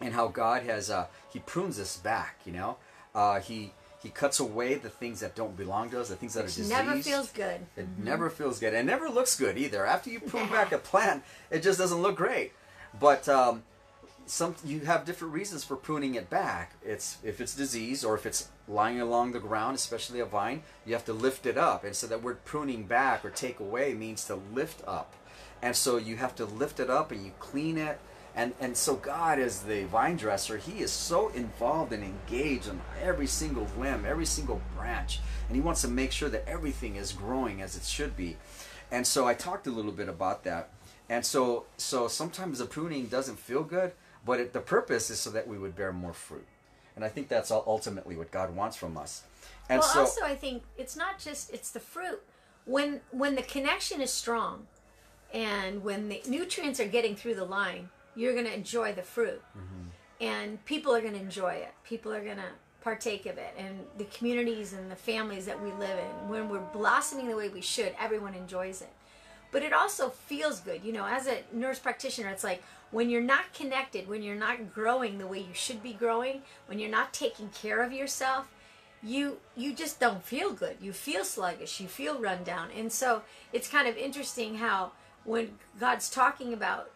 and 0.00 0.14
how 0.14 0.28
God 0.28 0.62
has 0.62 0.90
uh, 0.90 1.06
He 1.32 1.38
prunes 1.40 1.78
us 1.78 1.96
back. 1.96 2.40
You 2.44 2.52
know, 2.52 2.76
uh, 3.14 3.40
He 3.40 3.72
He 4.04 4.10
cuts 4.10 4.38
away 4.38 4.74
the 4.74 4.90
things 4.90 5.20
that 5.20 5.34
don't 5.34 5.56
belong 5.56 5.88
to 5.90 6.00
us, 6.00 6.10
the 6.10 6.16
things 6.16 6.34
that 6.34 6.40
are 6.40 6.44
Which 6.44 6.56
diseased. 6.56 6.70
never 6.70 7.00
feels 7.00 7.32
good. 7.32 7.66
It 7.74 7.86
never 7.96 8.28
feels 8.28 8.60
good. 8.60 8.74
It 8.74 8.84
never 8.84 9.08
looks 9.08 9.34
good 9.34 9.56
either. 9.56 9.86
After 9.86 10.10
you 10.10 10.20
prune 10.20 10.50
back 10.50 10.72
a 10.72 10.78
plant, 10.78 11.24
it 11.50 11.62
just 11.62 11.78
doesn't 11.78 12.02
look 12.02 12.14
great. 12.14 12.52
But 13.00 13.26
um, 13.30 13.62
some 14.26 14.56
you 14.62 14.80
have 14.80 15.06
different 15.06 15.32
reasons 15.32 15.64
for 15.64 15.74
pruning 15.74 16.16
it 16.16 16.28
back. 16.28 16.74
It's 16.84 17.16
if 17.24 17.40
it's 17.40 17.54
disease 17.54 18.04
or 18.04 18.14
if 18.14 18.26
it's 18.26 18.48
lying 18.68 19.00
along 19.00 19.32
the 19.32 19.40
ground, 19.40 19.74
especially 19.74 20.20
a 20.20 20.26
vine, 20.26 20.62
you 20.84 20.92
have 20.92 21.06
to 21.06 21.14
lift 21.14 21.46
it 21.46 21.56
up. 21.56 21.82
And 21.82 21.96
so 21.96 22.06
that 22.06 22.22
word 22.22 22.44
pruning 22.44 22.84
back 22.84 23.24
or 23.24 23.30
take 23.30 23.58
away 23.58 23.94
means 23.94 24.24
to 24.26 24.38
lift 24.52 24.82
up. 24.86 25.14
And 25.62 25.74
so 25.74 25.96
you 25.96 26.16
have 26.16 26.34
to 26.36 26.44
lift 26.44 26.78
it 26.78 26.90
up 26.90 27.10
and 27.10 27.24
you 27.24 27.32
clean 27.38 27.78
it. 27.78 27.98
And, 28.36 28.52
and 28.60 28.76
so 28.76 28.96
God 28.96 29.38
as 29.38 29.62
the 29.62 29.84
vine 29.84 30.16
dresser, 30.16 30.56
he 30.58 30.80
is 30.80 30.90
so 30.90 31.28
involved 31.28 31.92
and 31.92 32.02
engaged 32.02 32.68
on 32.68 32.80
every 33.00 33.28
single 33.28 33.66
limb, 33.78 34.04
every 34.04 34.26
single 34.26 34.60
branch. 34.76 35.20
And 35.48 35.54
he 35.54 35.62
wants 35.62 35.82
to 35.82 35.88
make 35.88 36.10
sure 36.10 36.28
that 36.28 36.48
everything 36.48 36.96
is 36.96 37.12
growing 37.12 37.62
as 37.62 37.76
it 37.76 37.84
should 37.84 38.16
be. 38.16 38.36
And 38.90 39.06
so 39.06 39.26
I 39.26 39.34
talked 39.34 39.66
a 39.66 39.70
little 39.70 39.92
bit 39.92 40.08
about 40.08 40.44
that. 40.44 40.70
And 41.08 41.24
so 41.24 41.66
so 41.76 42.08
sometimes 42.08 42.58
the 42.58 42.64
pruning 42.64 43.06
doesn't 43.06 43.38
feel 43.38 43.62
good, 43.62 43.92
but 44.24 44.40
it, 44.40 44.52
the 44.52 44.60
purpose 44.60 45.10
is 45.10 45.20
so 45.20 45.30
that 45.30 45.46
we 45.46 45.58
would 45.58 45.76
bear 45.76 45.92
more 45.92 46.12
fruit. 46.12 46.46
And 46.96 47.04
I 47.04 47.08
think 47.08 47.28
that's 47.28 47.50
ul- 47.50 47.64
ultimately 47.66 48.16
what 48.16 48.30
God 48.30 48.54
wants 48.54 48.76
from 48.76 48.96
us. 48.96 49.24
And 49.68 49.80
well, 49.80 49.88
so 49.88 50.00
also 50.00 50.24
I 50.24 50.34
think 50.34 50.62
it's 50.76 50.96
not 50.96 51.18
just 51.18 51.52
it's 51.52 51.70
the 51.70 51.80
fruit. 51.80 52.22
When 52.64 53.00
when 53.10 53.34
the 53.34 53.42
connection 53.42 54.00
is 54.00 54.10
strong, 54.10 54.66
and 55.32 55.82
when 55.84 56.08
the 56.08 56.22
nutrients 56.26 56.80
are 56.80 56.86
getting 56.86 57.16
through 57.16 57.34
the 57.34 57.44
line, 57.44 57.90
you're 58.16 58.32
going 58.32 58.46
to 58.46 58.54
enjoy 58.54 58.92
the 58.92 59.02
fruit, 59.02 59.42
Mm-hmm. 59.56 59.88
and 60.20 60.64
people 60.64 60.94
are 60.94 61.00
going 61.00 61.14
to 61.14 61.20
enjoy 61.20 61.54
it. 61.54 61.72
People 61.84 62.12
are 62.12 62.22
going 62.24 62.36
to 62.36 62.50
partake 62.82 63.26
of 63.26 63.38
it, 63.38 63.54
and 63.58 63.80
the 63.98 64.04
communities 64.04 64.72
and 64.72 64.90
the 64.90 64.96
families 64.96 65.46
that 65.46 65.60
we 65.62 65.70
live 65.72 65.98
in. 65.98 66.28
When 66.28 66.48
we're 66.48 66.60
blossoming 66.72 67.28
the 67.28 67.36
way 67.36 67.48
we 67.48 67.60
should, 67.62 67.94
everyone 67.98 68.34
enjoys 68.34 68.82
it. 68.82 68.90
But 69.50 69.62
it 69.62 69.72
also 69.72 70.10
feels 70.10 70.60
good, 70.60 70.84
you 70.84 70.92
know. 70.92 71.06
As 71.06 71.26
a 71.26 71.38
nurse 71.52 71.78
practitioner, 71.78 72.28
it's 72.28 72.44
like 72.44 72.62
when 72.90 73.08
you're 73.08 73.22
not 73.22 73.52
connected, 73.54 74.08
when 74.08 74.22
you're 74.22 74.34
not 74.36 74.72
growing 74.74 75.18
the 75.18 75.26
way 75.26 75.38
you 75.38 75.54
should 75.54 75.82
be 75.82 75.92
growing, 75.92 76.42
when 76.66 76.78
you're 76.78 76.90
not 76.90 77.12
taking 77.12 77.48
care 77.50 77.82
of 77.82 77.92
yourself, 77.92 78.50
you 79.02 79.38
you 79.56 79.74
just 79.74 80.00
don't 80.00 80.24
feel 80.24 80.50
good 80.50 80.78
you 80.80 80.90
feel 80.90 81.24
sluggish 81.26 81.78
you 81.78 81.86
feel 81.86 82.18
run 82.18 82.42
down 82.42 82.68
and 82.74 82.90
so 82.90 83.20
it's 83.52 83.68
kind 83.68 83.86
of 83.86 83.94
interesting 83.98 84.54
how 84.54 84.92
when 85.24 85.58
god's 85.80 86.08
talking 86.10 86.52
about 86.52 86.90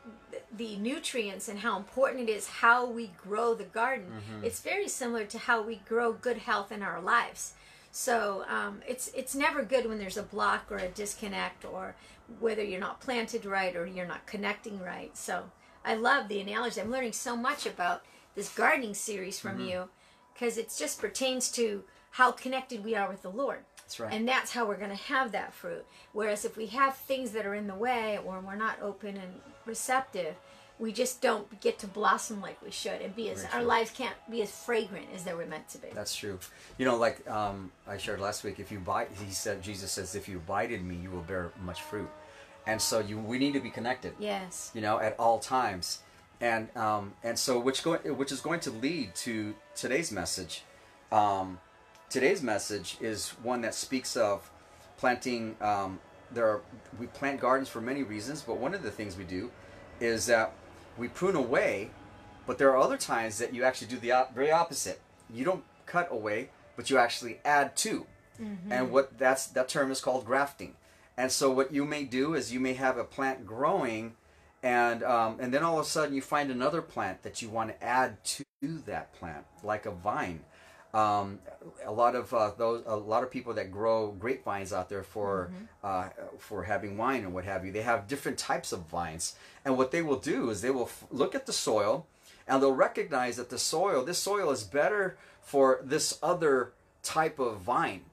the 0.57 0.77
nutrients 0.77 1.49
and 1.49 1.59
how 1.61 1.77
important 1.77 2.29
it 2.29 2.33
is 2.33 2.47
how 2.47 2.85
we 2.87 3.11
grow 3.17 3.55
the 3.55 3.65
garden 3.65 4.07
it's 4.45 4.61
very 4.61 4.89
similar 4.89 5.25
to 5.25 5.39
how 5.39 5.63
we 5.63 5.77
grow 5.89 6.13
good 6.13 6.39
health 6.39 6.71
in 6.73 6.83
our 6.83 7.01
lives. 7.01 7.55
So 7.91 8.45
um, 8.49 8.81
it's 8.87 9.09
it's 9.15 9.35
never 9.35 9.63
good 9.63 9.87
when 9.87 9.99
there's 9.99 10.17
a 10.17 10.23
block 10.23 10.71
or 10.71 10.77
a 10.77 10.89
disconnect 10.89 11.65
or 11.65 11.97
whether 12.39 12.63
you're 12.63 12.81
not 12.81 13.01
planted 13.01 13.45
right 13.47 13.75
or 13.75 13.87
you're 13.87 14.07
not 14.07 14.27
connecting 14.27 14.79
right. 14.81 15.17
So 15.17 15.51
i 15.85 15.95
love 15.95 16.29
the 16.29 16.41
analogy. 16.41 16.81
I'm 16.81 16.91
learning 16.91 17.13
so 17.15 17.37
much 17.37 17.67
about 17.67 18.05
this 18.35 18.51
gardening 18.51 18.95
series 18.95 19.39
from 19.41 19.61
you 19.61 19.89
because 20.35 20.59
it 20.59 20.73
just 20.79 21.01
pertains 21.01 21.51
to 21.53 21.85
how 22.13 22.31
connected 22.33 22.85
we 22.85 22.95
are 22.95 23.09
with 23.09 23.23
the 23.23 23.31
Lord. 23.31 23.61
That's 23.89 24.01
right. 24.01 24.13
And 24.13 24.29
that's 24.29 24.53
how 24.53 24.67
we're 24.67 24.77
going 24.77 24.91
to 24.91 24.97
have 25.05 25.33
that 25.33 25.55
fruit. 25.55 25.87
Whereas 26.13 26.45
if 26.45 26.59
we 26.59 26.67
have 26.67 26.95
things 26.95 27.31
that 27.31 27.47
are 27.47 27.55
in 27.55 27.67
the 27.69 27.75
way 27.75 28.19
or 28.23 28.39
we're 28.39 28.55
not 28.55 28.83
open 28.83 29.17
and 29.17 29.41
receptive, 29.65 30.35
we 30.79 30.93
just 30.93 31.23
don't 31.23 31.59
get 31.63 31.79
to 31.79 31.87
blossom 31.87 32.43
like 32.43 32.61
we 32.63 32.71
should 32.71 33.01
and 33.01 33.17
be 33.17 33.31
as 33.31 33.41
Very 33.41 33.55
our 33.55 33.61
true. 33.61 33.69
lives 33.69 33.91
can't 33.91 34.15
be 34.31 34.43
as 34.43 34.51
fragrant 34.51 35.07
as 35.15 35.25
they 35.25 35.33
were 35.33 35.47
meant 35.47 35.71
to 35.71 35.79
be. 35.79 35.89
That's 35.95 36.15
true. 36.15 36.39
You 36.77 36.85
know, 36.85 36.99
like 36.99 37.27
um, 37.31 37.73
I 37.87 37.97
shared 37.97 38.21
last 38.21 38.45
week, 38.45 38.61
if 38.61 38.71
you 38.71 38.77
abide, 38.77 39.09
he 39.27 39.33
said, 39.33 39.63
Jesus 39.63 39.91
says, 39.91 40.15
if 40.15 40.29
you 40.29 40.37
abide 40.37 40.71
in 40.71 40.87
me, 40.87 40.97
you 40.97 41.11
will 41.11 41.23
bear 41.23 41.51
much 41.65 41.81
fruit. 41.81 42.11
And 42.67 42.83
so 42.83 42.99
you, 43.01 43.19
we 43.19 43.39
need 43.39 43.55
to 43.55 43.61
be 43.61 43.71
connected. 43.71 44.13
yes. 44.19 44.71
you 44.75 44.83
know, 44.83 45.01
at 45.01 45.19
all 45.19 45.39
times, 45.39 46.01
and 46.43 46.69
um, 46.77 47.15
and 47.25 47.39
so 47.39 47.59
which 47.59 47.83
go 47.83 47.95
which 47.97 48.31
is 48.31 48.41
going 48.41 48.61
to 48.61 48.71
lead 48.71 49.15
to 49.17 49.55
today's 49.75 50.13
message. 50.13 50.63
Um, 51.11 51.59
today's 52.11 52.43
message 52.43 52.97
is 53.01 53.31
one 53.43 53.61
that 53.63 53.75
speaks 53.75 54.17
of 54.17 54.51
planting. 54.97 55.57
Um, 55.61 56.01
there 56.33 56.47
are 56.47 56.61
we 56.99 57.07
plant 57.07 57.41
gardens 57.41 57.69
for 57.69 57.81
many 57.81 58.03
reasons, 58.03 58.43
but 58.43 58.59
one 58.59 58.75
of 58.75 58.83
the 58.83 58.91
things 58.91 59.17
we 59.17 59.25
do 59.25 59.51
is 60.01 60.27
that 60.27 60.53
we 60.97 61.09
prune 61.09 61.37
away, 61.37 61.91
but 62.47 62.59
there 62.59 62.71
are 62.71 62.77
other 62.79 62.97
times 62.97 63.39
that 63.39 63.55
you 63.55 63.65
actually 63.65 63.89
do 63.89 63.99
the 63.99 64.13
op- 64.13 64.35
very 64.35 64.51
opposite. 64.51 65.01
You 65.33 65.45
don't 65.45 65.65
cut 65.87 66.09
away, 66.11 66.51
but 66.77 66.91
you 66.91 66.99
actually 66.99 67.41
add 67.45 67.77
to, 67.79 68.07
and 68.71 68.91
what 68.93 69.19
that's 69.19 69.47
that 69.49 69.69
term 69.69 69.91
is 69.91 70.01
called 70.01 70.25
grafting. 70.25 70.75
And 71.17 71.33
so 71.33 71.51
what 71.51 71.73
you 71.73 71.85
may 71.85 72.05
do 72.05 72.35
is 72.35 72.53
you 72.53 72.61
may 72.61 72.75
have 72.75 72.97
a 72.97 73.05
plant 73.05 73.45
growing, 73.47 74.15
and 74.63 75.03
um, 75.03 75.39
and 75.41 75.53
then 75.53 75.63
all 75.63 75.79
of 75.79 75.87
a 75.87 75.89
sudden 75.89 76.15
you 76.15 76.23
find 76.23 76.51
another 76.51 76.83
plant 76.83 77.23
that 77.23 77.43
you 77.43 77.49
want 77.49 77.71
to 77.71 77.85
add 77.85 78.23
to 78.25 78.45
that 78.87 79.13
plant, 79.15 79.45
like 79.63 79.87
a 79.87 79.91
vine. 79.91 80.41
Um, 80.95 81.41
a 81.85 81.93
lot 81.93 82.15
of 82.15 82.33
uh, 82.33 82.53
those, 82.57 82.83
a 82.87 82.97
lot 82.97 83.23
of 83.23 83.31
people 83.31 83.53
that 83.55 83.71
grow 83.71 84.13
grapevines 84.13 84.73
out 84.73 84.89
there 84.89 85.03
for 85.03 85.51
uh, 85.85 86.09
for 86.39 86.65
having 86.65 86.97
wine 86.97 87.25
and 87.25 87.35
what 87.35 87.45
have 87.45 87.65
you, 87.65 87.73
they 87.73 87.83
have 87.83 88.09
different 88.09 88.39
types 88.39 88.73
of 88.73 88.81
vines. 88.87 89.37
And 89.65 89.77
what 89.77 89.91
they 89.91 90.01
will 90.01 90.19
do 90.19 90.49
is 90.49 90.63
they 90.63 90.71
will 90.71 90.85
f- 90.85 91.05
look 91.11 91.35
at 91.35 91.45
the 91.45 91.53
soil, 91.53 92.07
and 92.47 92.63
they'll 92.63 92.73
recognize 92.73 93.37
that 93.37 93.51
the 93.51 93.59
soil, 93.59 94.03
this 94.03 94.19
soil 94.19 94.51
is 94.51 94.65
better 94.65 95.19
for 95.43 95.81
this 95.83 96.19
other 96.23 96.73
type 97.03 97.39
of 97.39 97.61
vine. 97.61 98.05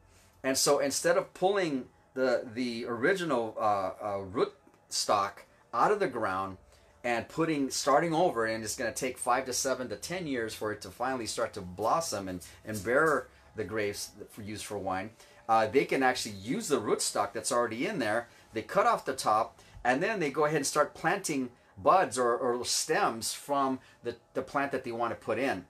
And 0.43 0.57
so 0.57 0.79
instead 0.79 1.17
of 1.17 1.33
pulling 1.33 1.85
the 2.13 2.45
the 2.53 2.85
original 2.87 3.55
uh, 3.59 3.91
uh, 4.03 4.17
root 4.19 4.53
stock 4.89 5.45
out 5.73 5.91
of 5.91 5.99
the 5.99 6.07
ground 6.07 6.57
and 7.05 7.29
putting 7.29 7.69
starting 7.69 8.13
over, 8.13 8.45
and 8.45 8.63
it's 8.63 8.75
going 8.75 8.91
to 8.91 8.99
take 9.05 9.17
five 9.17 9.45
to 9.45 9.53
seven 9.53 9.87
to 9.89 9.95
ten 9.95 10.27
years 10.27 10.53
for 10.55 10.73
it 10.73 10.81
to 10.81 10.89
finally 10.89 11.27
start 11.27 11.53
to 11.53 11.61
blossom 11.61 12.27
and 12.27 12.39
and 12.65 12.83
bear 12.83 13.27
the 13.55 13.63
grapes 13.63 14.09
for 14.29 14.41
use 14.41 14.63
for 14.63 14.77
wine. 14.77 15.09
Uh, 15.47 15.67
they 15.67 15.85
can 15.85 16.03
actually 16.03 16.35
use 16.55 16.67
the 16.67 16.81
rootstock 16.81 17.31
that's 17.31 17.51
already 17.51 17.85
in 17.87 17.99
there. 17.99 18.27
They 18.53 18.63
cut 18.63 18.87
off 18.87 19.05
the 19.05 19.13
top, 19.13 19.59
and 19.83 20.01
then 20.01 20.19
they 20.19 20.31
go 20.31 20.45
ahead 20.45 20.57
and 20.57 20.65
start 20.67 20.95
planting 20.95 21.49
buds 21.77 22.17
or, 22.17 22.35
or 22.35 22.65
stems 22.65 23.33
from 23.33 23.79
the, 24.03 24.15
the 24.33 24.41
plant 24.41 24.71
that 24.71 24.83
they 24.83 24.91
want 24.91 25.11
to 25.11 25.25
put 25.25 25.37
in. 25.37 25.65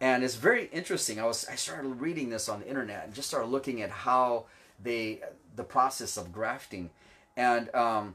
and 0.00 0.22
it's 0.22 0.34
very 0.36 0.66
interesting. 0.72 1.18
I 1.18 1.24
was 1.24 1.46
I 1.48 1.54
started 1.54 1.88
reading 2.00 2.30
this 2.30 2.48
on 2.48 2.60
the 2.60 2.68
internet 2.68 3.04
and 3.04 3.14
just 3.14 3.28
started 3.28 3.48
looking 3.48 3.80
at 3.82 3.90
how 3.90 4.44
they 4.82 5.20
the 5.54 5.64
process 5.64 6.16
of 6.16 6.32
grafting, 6.32 6.90
and 7.36 7.74
um, 7.74 8.14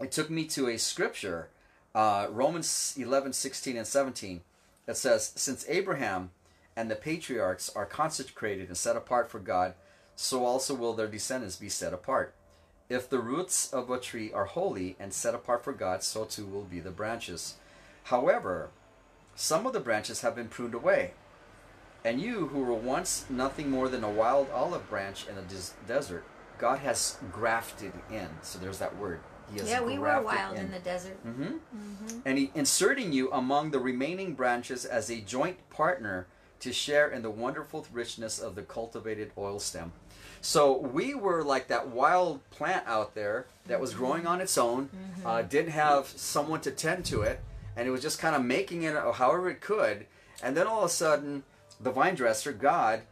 it 0.00 0.12
took 0.12 0.30
me 0.30 0.44
to 0.46 0.68
a 0.68 0.78
scripture, 0.78 1.50
uh, 1.94 2.26
Romans 2.30 2.94
11, 2.96 3.32
16, 3.32 3.76
and 3.76 3.86
17, 3.86 4.40
that 4.86 4.96
says, 4.96 5.32
Since 5.36 5.66
Abraham 5.68 6.30
and 6.76 6.90
the 6.90 6.96
patriarchs 6.96 7.70
are 7.70 7.86
consecrated 7.86 8.68
and 8.68 8.76
set 8.76 8.96
apart 8.96 9.30
for 9.30 9.38
God, 9.38 9.74
so 10.16 10.44
also 10.44 10.74
will 10.74 10.92
their 10.92 11.08
descendants 11.08 11.56
be 11.56 11.68
set 11.68 11.92
apart. 11.92 12.34
If 12.88 13.08
the 13.08 13.20
roots 13.20 13.72
of 13.72 13.88
a 13.88 14.00
tree 14.00 14.32
are 14.32 14.46
holy 14.46 14.96
and 14.98 15.12
set 15.12 15.34
apart 15.34 15.64
for 15.64 15.72
God, 15.72 16.02
so 16.02 16.24
too 16.24 16.44
will 16.44 16.64
be 16.64 16.80
the 16.80 16.90
branches. 16.90 17.54
However, 18.04 18.70
some 19.34 19.66
of 19.66 19.72
the 19.72 19.80
branches 19.80 20.22
have 20.22 20.34
been 20.34 20.48
pruned 20.48 20.74
away. 20.74 21.12
And 22.04 22.20
you, 22.20 22.48
who 22.48 22.64
were 22.64 22.74
once 22.74 23.26
nothing 23.28 23.70
more 23.70 23.88
than 23.88 24.02
a 24.02 24.10
wild 24.10 24.50
olive 24.50 24.88
branch 24.88 25.26
in 25.28 25.38
a 25.38 25.42
des- 25.42 25.74
desert, 25.86 26.24
God 26.58 26.80
has 26.80 27.18
grafted 27.30 27.92
in. 28.10 28.28
So 28.42 28.58
there's 28.58 28.78
that 28.78 28.96
word. 28.96 29.20
He 29.52 29.60
Yeah, 29.60 29.82
we 29.82 29.98
were 29.98 30.20
wild 30.22 30.56
in 30.56 30.70
the 30.70 30.78
desert. 30.78 31.16
hmm 31.22 31.56
And 32.24 32.38
he 32.38 32.50
inserting 32.54 33.12
you 33.12 33.30
among 33.32 33.70
the 33.70 33.78
remaining 33.78 34.34
branches 34.34 34.84
as 34.84 35.10
a 35.10 35.20
joint 35.20 35.58
partner 35.70 36.26
to 36.60 36.72
share 36.72 37.08
in 37.08 37.22
the 37.22 37.30
wonderful 37.30 37.86
richness 37.92 38.38
of 38.38 38.54
the 38.54 38.62
cultivated 38.62 39.32
olive 39.36 39.62
stem. 39.62 39.92
So 40.42 40.76
we 40.76 41.14
were 41.14 41.42
like 41.42 41.68
that 41.68 41.88
wild 41.88 42.48
plant 42.50 42.86
out 42.86 43.14
there 43.14 43.46
that 43.66 43.80
was 43.80 43.94
growing 43.94 44.26
on 44.26 44.40
its 44.40 44.56
own, 44.56 44.88
uh, 45.24 45.42
didn't 45.42 45.72
have 45.72 46.06
someone 46.06 46.60
to 46.62 46.70
tend 46.70 47.04
to 47.06 47.22
it, 47.22 47.40
and 47.76 47.86
it 47.86 47.90
was 47.90 48.02
just 48.02 48.18
kind 48.18 48.34
of 48.34 48.42
making 48.42 48.82
it 48.82 48.94
however 48.94 49.50
it 49.50 49.60
could. 49.60 50.06
And 50.42 50.56
then 50.56 50.66
all 50.66 50.80
of 50.80 50.86
a 50.86 50.88
sudden, 50.88 51.44
the 51.78 51.90
vine 51.90 52.14
dresser, 52.14 52.52
God, 52.52 53.02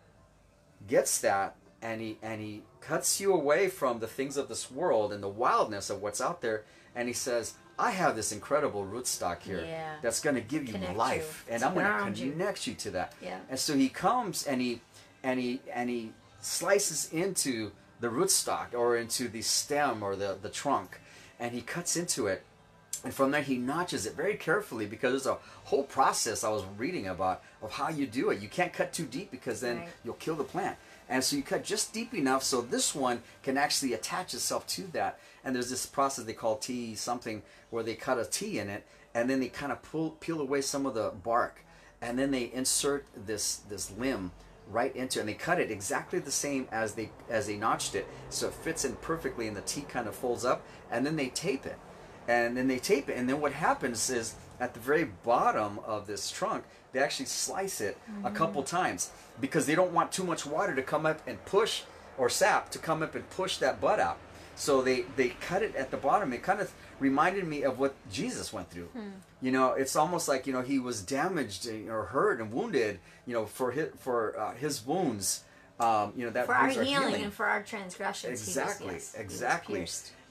gets 0.86 1.18
that 1.18 1.54
and 1.82 2.00
he 2.00 2.18
and 2.22 2.40
he 2.40 2.62
cuts 2.80 3.20
you 3.20 3.32
away 3.32 3.68
from 3.68 3.98
the 4.00 4.06
things 4.06 4.36
of 4.36 4.48
this 4.48 4.70
world 4.70 5.12
and 5.12 5.22
the 5.22 5.28
wildness 5.28 5.90
of 5.90 6.02
what's 6.02 6.20
out 6.20 6.40
there 6.40 6.64
and 6.94 7.06
he 7.08 7.14
says 7.14 7.54
i 7.78 7.90
have 7.90 8.16
this 8.16 8.32
incredible 8.32 8.84
rootstock 8.84 9.42
here 9.42 9.64
Yeah. 9.64 9.94
that's 10.02 10.20
going 10.20 10.34
to 10.36 10.40
give 10.40 10.66
you 10.66 10.72
Connect 10.74 10.96
life 10.96 11.44
you. 11.48 11.54
and 11.54 11.62
i'm 11.64 11.74
going 11.74 12.14
to 12.14 12.24
you. 12.24 12.32
connect 12.32 12.66
you 12.66 12.74
to 12.74 12.90
that 12.92 13.12
Yeah. 13.22 13.38
and 13.48 13.58
so 13.58 13.74
he 13.74 13.88
comes 13.88 14.44
and 14.46 14.60
he 14.60 14.80
and 15.22 15.38
he 15.38 15.60
and 15.72 15.88
he 15.88 16.12
slices 16.40 17.08
into 17.12 17.70
the 18.00 18.08
rootstock 18.08 18.74
or 18.74 18.96
into 18.96 19.28
the 19.28 19.42
stem 19.42 20.02
or 20.02 20.16
the 20.16 20.36
the 20.40 20.48
trunk 20.48 21.00
and 21.38 21.52
he 21.52 21.60
cuts 21.60 21.96
into 21.96 22.26
it 22.26 22.42
and 23.04 23.14
from 23.14 23.30
there 23.30 23.42
he 23.42 23.56
notches 23.58 24.06
it 24.06 24.14
very 24.16 24.34
carefully 24.34 24.86
because 24.86 25.12
there's 25.12 25.26
a 25.26 25.38
whole 25.64 25.84
process 25.84 26.42
I 26.42 26.48
was 26.48 26.64
reading 26.76 27.06
about 27.06 27.42
of 27.62 27.70
how 27.70 27.90
you 27.90 28.08
do 28.08 28.30
it. 28.30 28.40
You 28.40 28.48
can't 28.48 28.72
cut 28.72 28.92
too 28.92 29.04
deep 29.04 29.30
because 29.30 29.60
then 29.60 29.76
Right. 29.78 29.88
you'll 30.04 30.14
kill 30.14 30.34
the 30.34 30.42
plant. 30.42 30.76
And 31.08 31.24
so 31.24 31.36
you 31.36 31.42
cut 31.42 31.64
just 31.64 31.92
deep 31.92 32.12
enough 32.12 32.42
so 32.42 32.60
this 32.60 32.94
one 32.94 33.22
can 33.42 33.56
actually 33.56 33.94
attach 33.94 34.34
itself 34.34 34.66
to 34.68 34.82
that. 34.92 35.18
And 35.42 35.54
there's 35.54 35.70
this 35.70 35.86
process 35.86 36.24
they 36.24 36.34
call 36.34 36.56
T 36.56 36.94
something 36.94 37.42
where 37.70 37.82
they 37.82 37.94
cut 37.94 38.18
a 38.18 38.24
T 38.24 38.58
in 38.58 38.68
it 38.68 38.86
and 39.14 39.28
then 39.28 39.40
they 39.40 39.48
kind 39.48 39.72
of 39.72 39.82
pull 39.82 40.10
peel 40.10 40.40
away 40.40 40.60
some 40.60 40.84
of 40.84 40.94
the 40.94 41.10
bark. 41.10 41.64
And 42.00 42.18
then 42.18 42.30
they 42.30 42.50
insert 42.52 43.06
this 43.16 43.56
this 43.68 43.90
limb 43.90 44.32
right 44.70 44.94
into 44.94 45.18
it 45.18 45.22
and 45.22 45.28
they 45.30 45.34
cut 45.34 45.58
it 45.58 45.70
exactly 45.70 46.18
the 46.18 46.30
same 46.30 46.68
as 46.70 46.92
they 46.92 47.10
as 47.30 47.46
they 47.46 47.56
notched 47.56 47.94
it. 47.94 48.06
So 48.28 48.48
it 48.48 48.54
fits 48.54 48.84
in 48.84 48.96
perfectly 48.96 49.48
and 49.48 49.56
the 49.56 49.62
T 49.62 49.82
kind 49.82 50.08
of 50.08 50.14
folds 50.14 50.44
up 50.44 50.62
and 50.90 51.06
then 51.06 51.16
they 51.16 51.28
tape 51.28 51.64
it. 51.64 51.78
And 52.28 52.54
then 52.56 52.68
they 52.68 52.78
tape 52.78 53.08
it 53.08 53.16
and 53.16 53.28
then 53.28 53.40
what 53.40 53.52
happens 53.52 54.10
is 54.10 54.34
at 54.60 54.74
the 54.74 54.80
very 54.80 55.04
bottom 55.04 55.78
of 55.84 56.06
this 56.06 56.30
trunk 56.30 56.64
they 56.92 57.00
actually 57.00 57.26
slice 57.26 57.80
it 57.80 57.98
a 58.24 58.30
couple 58.30 58.62
times 58.62 59.10
because 59.40 59.66
they 59.66 59.74
don't 59.74 59.92
want 59.92 60.10
too 60.10 60.24
much 60.24 60.46
water 60.46 60.74
to 60.74 60.82
come 60.82 61.04
up 61.04 61.20
and 61.28 61.44
push 61.44 61.82
or 62.16 62.28
sap 62.30 62.70
to 62.70 62.78
come 62.78 63.02
up 63.02 63.14
and 63.14 63.28
push 63.30 63.58
that 63.58 63.78
bud 63.80 64.00
out. 64.00 64.16
So 64.56 64.80
they 64.82 65.02
they 65.16 65.28
cut 65.40 65.62
it 65.62 65.76
at 65.76 65.90
the 65.90 65.98
bottom. 65.98 66.32
It 66.32 66.42
kind 66.42 66.60
of 66.60 66.72
reminded 66.98 67.46
me 67.46 67.62
of 67.62 67.78
what 67.78 67.94
jesus 68.10 68.52
went 68.54 68.70
through. 68.70 68.88
You 69.42 69.52
know 69.52 69.72
it's 69.74 69.94
almost 69.96 70.28
like 70.28 70.46
you 70.46 70.52
know 70.54 70.62
he 70.62 70.78
was 70.78 71.02
damaged 71.02 71.68
or 71.88 72.04
hurt 72.06 72.40
and 72.40 72.50
wounded 72.52 72.98
you 73.26 73.34
know 73.34 73.44
for 73.44 73.70
his 73.70 73.90
for 73.98 74.36
uh, 74.40 74.54
his 74.54 74.84
wounds 74.84 75.44
um, 75.78 76.12
you 76.16 76.24
know 76.24 76.32
that 76.32 76.46
For 76.46 76.54
our 76.54 76.72
brings 76.72 76.88
healing, 76.88 77.22
and 77.24 77.32
for 77.32 77.44
our 77.46 77.62
transgressions. 77.62 78.24
he 78.24 78.30
was- 78.48 78.56
Exactly, 78.56 78.94
yes, 78.94 79.14
exactly. 79.16 79.86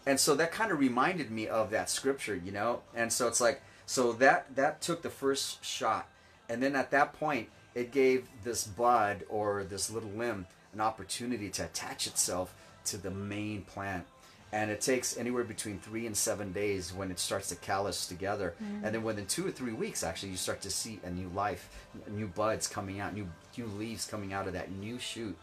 and 0.07 0.19
so 0.19 0.33
that 0.35 0.51
kind 0.51 0.71
of 0.71 0.79
reminded 0.79 1.29
me 1.31 1.47
of 1.47 1.69
that 1.69 1.89
scripture 1.89 2.35
you 2.35 2.51
know? 2.51 2.81
And 2.95 3.13
so 3.13 3.27
it's 3.29 3.39
like 3.39 3.61
so 3.87 4.11
that 4.13 4.55
that 4.55 4.81
took 4.81 5.01
the 5.01 5.09
first 5.09 5.65
shot. 5.65 6.07
And 6.49 6.61
then 6.61 6.75
at 6.75 6.91
that 6.91 7.13
point 7.13 7.49
it 7.73 7.91
gave 7.91 8.27
this 8.43 8.67
bud 8.67 9.23
or 9.29 9.63
this 9.63 9.89
little 9.89 10.09
limb 10.09 10.45
an 10.73 10.81
opportunity 10.81 11.49
to 11.49 11.63
attach 11.63 12.05
itself 12.05 12.53
to 12.85 12.97
the 12.97 13.09
main 13.09 13.63
plant. 13.63 14.05
And 14.51 14.71
it 14.71 14.81
takes 14.81 15.17
anywhere 15.17 15.43
between 15.43 15.79
three 15.79 16.05
and 16.05 16.15
seven 16.15 16.51
days 16.51 16.93
when 16.93 17.11
it 17.11 17.19
starts 17.19 17.49
to 17.49 17.55
callus 17.55 18.05
together. 18.05 18.55
And 18.83 18.93
then 18.95 19.03
within 19.03 19.25
two 19.25 19.47
or 19.47 19.51
three 19.51 19.73
weeks 19.73 20.03
actually 20.03 20.29
you 20.29 20.37
start 20.37 20.61
to 20.61 20.69
see 20.69 20.99
a 21.03 21.09
new 21.09 21.29
life 21.29 21.69
new 22.09 22.27
buds 22.27 22.67
coming 22.67 22.99
out 22.99 23.15
new 23.15 23.27
new 23.57 23.67
leaves 23.67 24.05
coming 24.05 24.33
out 24.33 24.47
of 24.47 24.53
that 24.53 24.69
new 24.69 24.99
shoot. 24.99 25.37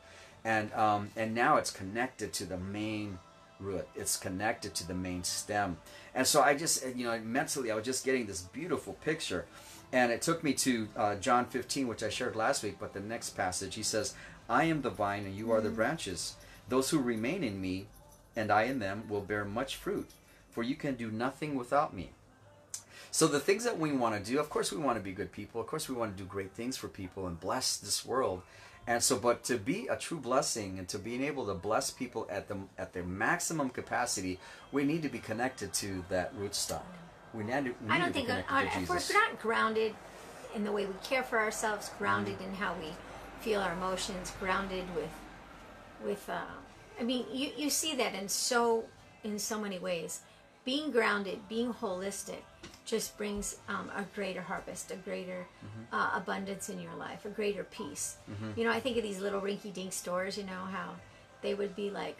And 0.44 0.70
um, 0.74 1.10
and 1.16 1.34
now 1.34 1.56
it's 1.56 1.70
connected 1.70 2.34
to 2.34 2.44
the 2.44 2.58
main 2.58 3.18
root. 3.60 3.86
It's 3.94 4.16
connected 4.16 4.74
to 4.74 4.86
the 4.86 4.94
main 4.94 5.24
stem. 5.24 5.78
And 6.14 6.26
so 6.26 6.42
I 6.42 6.54
just, 6.54 6.86
you 6.94 7.04
know, 7.04 7.18
mentally, 7.20 7.70
I 7.70 7.74
was 7.74 7.84
just 7.84 8.04
getting 8.04 8.26
this 8.26 8.42
beautiful 8.42 8.94
picture. 9.04 9.46
And 9.92 10.10
it 10.10 10.22
took 10.22 10.42
me 10.42 10.54
to 10.54 10.88
uh, 10.96 11.14
John 11.16 11.46
15, 11.46 11.86
which 11.86 12.02
I 12.02 12.08
shared 12.08 12.36
last 12.36 12.62
week, 12.62 12.76
but 12.80 12.92
the 12.92 13.00
next 13.00 13.30
passage, 13.30 13.74
he 13.74 13.82
says, 13.82 14.14
I 14.48 14.64
am 14.64 14.82
the 14.82 14.90
vine 14.90 15.24
and 15.24 15.34
you 15.34 15.52
are 15.52 15.60
the 15.60 15.70
branches. 15.70 16.34
Those 16.68 16.90
who 16.90 16.98
remain 16.98 17.44
in 17.44 17.60
me 17.60 17.86
and 18.36 18.50
I 18.50 18.64
in 18.64 18.78
them 18.78 19.04
will 19.08 19.20
bear 19.20 19.44
much 19.44 19.76
fruit, 19.76 20.10
for 20.50 20.62
you 20.62 20.74
can 20.74 20.94
do 20.94 21.10
nothing 21.10 21.54
without 21.54 21.94
me. 21.94 22.10
So 23.10 23.28
the 23.28 23.38
things 23.38 23.62
that 23.62 23.78
we 23.78 23.92
want 23.92 24.16
to 24.16 24.30
do, 24.30 24.40
of 24.40 24.50
course, 24.50 24.72
we 24.72 24.78
want 24.78 24.98
to 24.98 25.04
be 25.04 25.12
good 25.12 25.30
people. 25.30 25.60
Of 25.60 25.68
course, 25.68 25.88
we 25.88 25.94
want 25.94 26.16
to 26.16 26.20
do 26.20 26.28
great 26.28 26.52
things 26.52 26.76
for 26.76 26.88
people 26.88 27.28
and 27.28 27.38
bless 27.38 27.76
this 27.76 28.04
world. 28.04 28.42
And 28.86 29.02
so, 29.02 29.18
but 29.18 29.44
to 29.44 29.56
be 29.56 29.86
a 29.88 29.96
true 29.96 30.18
blessing 30.18 30.78
and 30.78 30.86
to 30.88 30.98
being 30.98 31.22
able 31.22 31.46
to 31.46 31.54
bless 31.54 31.90
people 31.90 32.26
at 32.28 32.48
the 32.48 32.56
at 32.76 32.92
their 32.92 33.04
maximum 33.04 33.70
capacity, 33.70 34.38
we 34.72 34.84
need 34.84 35.02
to 35.02 35.08
be 35.08 35.18
connected 35.18 35.72
to 35.74 36.04
that 36.10 36.36
rootstock. 36.36 36.82
We 37.32 37.44
need 37.44 37.64
to, 37.64 37.74
we 37.86 37.90
I 37.90 37.98
don't 37.98 38.08
to 38.08 38.12
think 38.12 38.28
connected 38.28 38.70
to 38.72 38.82
if 38.82 38.88
we're 38.88 39.18
not 39.18 39.40
grounded 39.40 39.94
in 40.54 40.64
the 40.64 40.72
way 40.72 40.84
we 40.84 40.94
care 41.02 41.22
for 41.22 41.38
ourselves, 41.38 41.90
grounded 41.98 42.36
in 42.42 42.54
how 42.54 42.74
we 42.74 42.88
feel 43.40 43.60
our 43.60 43.72
emotions, 43.72 44.32
grounded 44.38 44.84
with 44.94 45.10
with 46.04 46.28
uh, 46.28 46.40
I 47.00 47.04
mean 47.04 47.24
you, 47.32 47.50
you 47.56 47.70
see 47.70 47.94
that 47.96 48.14
in 48.14 48.28
so 48.28 48.84
in 49.22 49.38
so 49.38 49.58
many 49.58 49.78
ways. 49.78 50.20
Being 50.66 50.90
grounded, 50.90 51.46
being 51.48 51.72
holistic, 51.74 52.42
just 52.84 53.16
brings 53.16 53.56
um, 53.68 53.90
a 53.96 54.04
greater 54.14 54.42
harvest, 54.42 54.90
a 54.90 54.96
greater 54.96 55.46
Mm-hmm. 55.64 55.94
uh, 55.94 56.10
abundance 56.18 56.68
in 56.68 56.78
your 56.80 56.94
life, 56.94 57.24
a 57.24 57.28
greater 57.30 57.64
peace. 57.64 58.16
You 58.56 58.64
know, 58.64 58.70
I 58.70 58.80
think 58.80 58.96
of 58.98 59.02
these 59.02 59.20
little 59.20 59.40
rinky-dink 59.40 59.92
stores. 59.92 60.36
You 60.36 60.44
know 60.44 60.64
how 60.70 60.90
they 61.42 61.54
would 61.54 61.74
be 61.74 61.90
like 61.90 62.16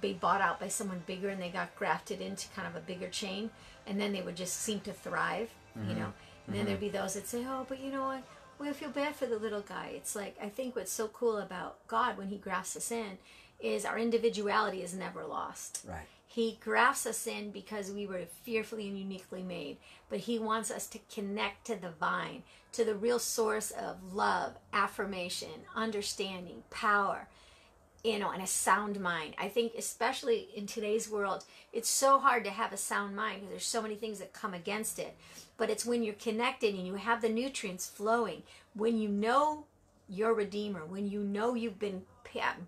be 0.00 0.12
bought 0.14 0.40
out 0.40 0.58
by 0.60 0.68
someone 0.68 1.02
bigger 1.06 1.28
and 1.28 1.40
they 1.40 1.48
got 1.50 1.74
grafted 1.76 2.20
into 2.20 2.48
kind 2.56 2.66
of 2.66 2.74
a 2.76 2.80
bigger 2.80 3.08
chain, 3.08 3.50
and 3.86 4.00
then 4.00 4.12
they 4.12 4.22
would 4.22 4.36
just 4.36 4.56
seem 4.62 4.80
to 4.80 4.92
thrive. 4.92 5.50
You 5.88 5.94
know, 5.94 6.12
and 6.46 6.56
then 6.56 6.64
there'd 6.64 6.80
be 6.80 6.88
those 6.88 7.14
that 7.14 7.28
say, 7.28 7.44
"Oh, 7.46 7.66
but 7.68 7.80
you 7.80 7.90
know 7.92 8.04
what? 8.04 8.22
We 8.58 8.72
feel 8.72 8.88
bad 8.88 9.14
for 9.14 9.26
the 9.26 9.38
little 9.38 9.60
guy." 9.60 9.92
It's 9.94 10.16
like 10.16 10.34
I 10.42 10.48
think 10.48 10.74
what's 10.74 10.90
so 10.92 11.08
cool 11.08 11.36
about 11.38 11.86
God 11.86 12.16
when 12.16 12.28
He 12.28 12.38
grafts 12.38 12.74
us 12.76 12.90
in 12.90 13.18
is 13.60 13.84
our 13.84 13.98
individuality 13.98 14.82
is 14.82 14.94
never 14.94 15.24
lost. 15.24 15.84
Right. 15.88 16.06
He 16.26 16.58
grafts 16.62 17.06
us 17.06 17.26
in 17.26 17.50
because 17.50 17.90
we 17.90 18.06
were 18.06 18.26
fearfully 18.42 18.88
and 18.88 18.98
uniquely 18.98 19.42
made, 19.42 19.78
but 20.10 20.20
He 20.20 20.38
wants 20.38 20.70
us 20.70 20.86
to 20.88 20.98
connect 21.12 21.66
to 21.66 21.76
the 21.76 21.90
vine, 21.90 22.42
to 22.72 22.84
the 22.84 22.94
real 22.94 23.18
source 23.18 23.70
of 23.70 24.12
love, 24.12 24.52
affirmation, 24.72 25.48
understanding, 25.74 26.62
power, 26.68 27.28
you 28.04 28.18
know, 28.18 28.30
and 28.30 28.42
a 28.42 28.46
sound 28.46 29.00
mind. 29.00 29.34
I 29.38 29.48
think, 29.48 29.72
especially 29.78 30.48
in 30.54 30.66
today's 30.66 31.08
world, 31.08 31.44
it's 31.72 31.88
so 31.88 32.18
hard 32.18 32.44
to 32.44 32.50
have 32.50 32.72
a 32.72 32.76
sound 32.76 33.16
mind 33.16 33.36
because 33.36 33.50
there's 33.50 33.66
so 33.66 33.80
many 33.80 33.94
things 33.94 34.18
that 34.18 34.34
come 34.34 34.52
against 34.52 34.98
it. 34.98 35.16
But 35.56 35.70
it's 35.70 35.86
when 35.86 36.02
you're 36.02 36.14
connected 36.14 36.74
and 36.74 36.86
you 36.86 36.96
have 36.96 37.22
the 37.22 37.30
nutrients 37.30 37.88
flowing, 37.88 38.42
when 38.74 38.98
you 38.98 39.08
know 39.08 39.64
your 40.08 40.34
Redeemer, 40.34 40.84
when 40.84 41.08
you 41.08 41.20
know 41.20 41.54
you've 41.54 41.78
been 41.78 42.02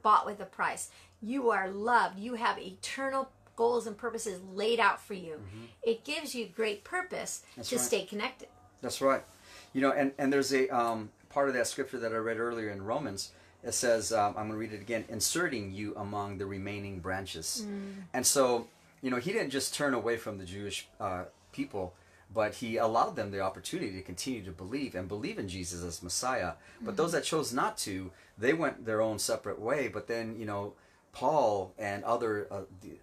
bought 0.02 0.26
with 0.26 0.40
a 0.40 0.46
price, 0.46 0.90
you 1.22 1.50
are 1.50 1.68
loved, 1.70 2.18
you 2.18 2.34
have 2.34 2.58
eternal 2.58 3.30
goals 3.56 3.86
and 3.86 3.96
purposes 3.96 4.40
laid 4.54 4.78
out 4.78 5.00
for 5.00 5.14
you. 5.14 5.40
It 5.82 6.04
gives 6.04 6.34
you 6.34 6.46
great 6.46 6.84
purpose 6.84 7.42
That's 7.56 7.70
to 7.70 7.76
right. 7.76 7.84
stay 7.84 8.04
connected. 8.04 8.48
That's 8.80 9.00
right. 9.00 9.24
You 9.72 9.80
know, 9.80 9.90
and, 9.90 10.12
and 10.18 10.32
there's 10.32 10.52
a 10.54 10.68
um, 10.68 11.10
part 11.28 11.48
of 11.48 11.54
that 11.54 11.66
scripture 11.66 11.98
that 11.98 12.12
I 12.12 12.16
read 12.16 12.38
earlier 12.38 12.70
in 12.70 12.82
Romans. 12.82 13.32
It 13.64 13.74
says, 13.74 14.12
um, 14.12 14.34
I'm 14.36 14.48
going 14.48 14.50
to 14.52 14.56
read 14.56 14.72
it 14.72 14.80
again, 14.80 15.04
inserting 15.08 15.72
you 15.72 15.92
among 15.96 16.38
the 16.38 16.46
remaining 16.46 17.00
branches. 17.00 17.66
And 18.14 18.24
so, 18.24 18.68
you 19.02 19.10
know, 19.10 19.16
he 19.16 19.32
didn't 19.32 19.50
just 19.50 19.74
turn 19.74 19.94
away 19.94 20.16
from 20.16 20.38
the 20.38 20.44
Jewish 20.44 20.86
uh, 21.00 21.24
people 21.50 21.94
but 22.32 22.56
he 22.56 22.76
allowed 22.76 23.16
them 23.16 23.30
the 23.30 23.40
opportunity 23.40 23.92
to 23.92 24.02
continue 24.02 24.44
to 24.44 24.50
believe 24.50 24.94
and 24.94 25.08
believe 25.08 25.38
in 25.38 25.48
Jesus 25.48 25.82
as 25.82 26.02
Messiah. 26.02 26.52
But 26.80 26.96
those 26.96 27.12
that 27.12 27.24
chose 27.24 27.52
not 27.52 27.78
to, 27.78 28.10
they 28.36 28.52
went 28.52 28.84
their 28.84 29.00
own 29.00 29.18
separate 29.18 29.58
way. 29.60 29.88
But 29.88 30.06
then, 30.08 30.36
you 30.38 30.44
know, 30.44 30.74
Paul 31.12 31.72
and 31.78 32.04
other 32.04 32.46
uh, 32.50 32.60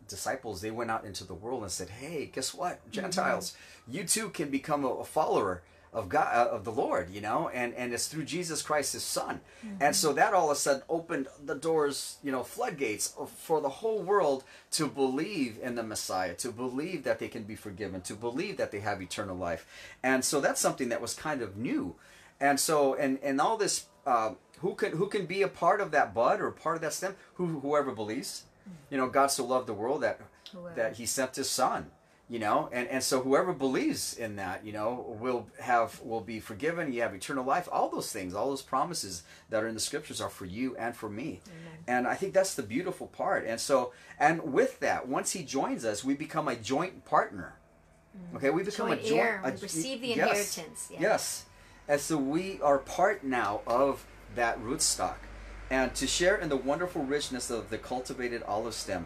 disciples, 0.07 0.61
they 0.61 0.71
went 0.71 0.91
out 0.91 1.05
into 1.05 1.23
the 1.23 1.33
world 1.33 1.63
and 1.63 1.71
said, 1.71 1.89
"Hey, 1.89 2.27
guess 2.27 2.53
what, 2.53 2.89
Gentiles? 2.91 3.55
You 3.87 4.03
too 4.03 4.29
can 4.29 4.49
become 4.49 4.85
a, 4.85 4.89
a 4.89 5.03
follower 5.03 5.63
of 5.95 6.09
God, 6.09 6.27
uh, 6.35 6.51
of 6.51 6.63
the 6.65 6.71
Lord, 6.71 7.09
you 7.09 7.21
know, 7.21 7.49
and 7.49 7.73
and 7.73 7.93
it's 7.93 8.07
through 8.07 8.25
Jesus 8.25 8.61
Christ, 8.61 8.93
His 8.93 9.03
Son." 9.03 9.41
And 9.79 9.95
so 9.95 10.13
that 10.13 10.33
all 10.33 10.51
of 10.51 10.57
a 10.57 10.59
sudden 10.59 10.83
opened 10.89 11.27
the 11.43 11.55
doors, 11.55 12.17
you 12.23 12.31
know, 12.31 12.43
floodgates 12.43 13.15
for 13.37 13.61
the 13.61 13.69
whole 13.69 14.01
world 14.03 14.43
to 14.71 14.87
believe 14.87 15.57
in 15.61 15.75
the 15.75 15.83
Messiah, 15.83 16.35
to 16.35 16.51
believe 16.51 17.03
that 17.05 17.19
they 17.19 17.29
can 17.29 17.43
be 17.43 17.55
forgiven, 17.55 18.01
to 18.01 18.13
believe 18.13 18.57
that 18.57 18.71
they 18.71 18.81
have 18.81 19.01
eternal 19.01 19.37
life, 19.37 19.65
and 20.03 20.23
so 20.23 20.41
that's 20.41 20.61
something 20.61 20.89
that 20.89 21.01
was 21.01 21.13
kind 21.13 21.41
of 21.41 21.57
new, 21.57 21.95
and 22.39 22.59
so 22.59 22.93
and 22.93 23.17
and 23.23 23.41
all 23.41 23.57
this. 23.57 23.85
Uh, 24.05 24.33
who 24.59 24.75
can 24.75 24.91
who 24.91 25.07
can 25.07 25.25
be 25.25 25.41
a 25.41 25.47
part 25.47 25.81
of 25.81 25.91
that 25.91 26.13
bud 26.13 26.39
or 26.41 26.51
part 26.51 26.75
of 26.75 26.81
that 26.81 26.93
stem? 26.93 27.15
Who 27.35 27.59
whoever 27.59 27.91
believes, 27.91 28.43
you 28.89 28.97
know, 28.97 29.07
God 29.07 29.27
so 29.31 29.45
loved 29.45 29.67
the 29.67 29.73
world 29.73 30.01
that 30.03 30.19
Whoever. 30.51 30.75
that 30.75 30.95
He 30.97 31.05
sent 31.05 31.35
His 31.35 31.49
Son, 31.49 31.91
you 32.29 32.39
know, 32.39 32.69
and 32.71 32.87
and 32.87 33.03
so 33.03 33.21
whoever 33.21 33.53
believes 33.53 34.15
in 34.15 34.35
that, 34.37 34.65
you 34.65 34.71
know, 34.73 35.15
will 35.19 35.45
have 35.59 36.01
will 36.01 36.21
be 36.21 36.39
forgiven. 36.39 36.91
You 36.91 37.01
have 37.03 37.13
eternal 37.13 37.43
life. 37.45 37.69
All 37.71 37.89
those 37.89 38.11
things, 38.11 38.33
all 38.33 38.49
those 38.49 38.63
promises 38.63 39.23
that 39.49 39.63
are 39.63 39.67
in 39.67 39.75
the 39.75 39.79
scriptures 39.79 40.19
are 40.21 40.29
for 40.29 40.45
you 40.45 40.75
and 40.77 40.95
for 40.95 41.09
me, 41.09 41.41
and 41.87 42.07
I 42.07 42.15
think 42.15 42.33
that's 42.33 42.55
the 42.55 42.63
beautiful 42.63 43.07
part. 43.07 43.45
And 43.45 43.59
so 43.59 43.93
and 44.19 44.53
with 44.53 44.79
that, 44.79 45.07
once 45.07 45.31
He 45.33 45.43
joins 45.43 45.85
us, 45.85 46.03
we 46.03 46.15
become 46.15 46.47
a 46.47 46.55
joint 46.55 47.05
partner. 47.05 47.53
Mm. 48.17 48.37
Okay, 48.37 48.49
we 48.49 48.63
become 48.63 48.87
Joint 48.87 49.01
a 49.01 49.03
joint. 49.07 49.19
heir. 49.21 49.41
a- 49.43 49.51
We 49.51 49.61
receive 49.61 50.01
the 50.01 50.07
yes, 50.07 50.17
inheritance. 50.57 50.87
Yeah. 50.91 50.97
Yes. 51.01 51.45
And 51.87 52.01
so 52.01 52.17
we 52.17 52.59
are 52.61 52.79
part 52.79 53.23
now 53.23 53.61
of 53.67 54.05
that 54.35 54.59
rootstock. 54.59 55.17
And 55.69 55.93
to 55.95 56.07
share 56.07 56.35
in 56.37 56.49
the 56.49 56.55
wonderful 56.57 57.03
richness 57.03 57.49
of 57.51 57.69
the 57.69 57.77
cultivated 57.77 58.41
olive 58.43 58.73
stem. 58.73 59.05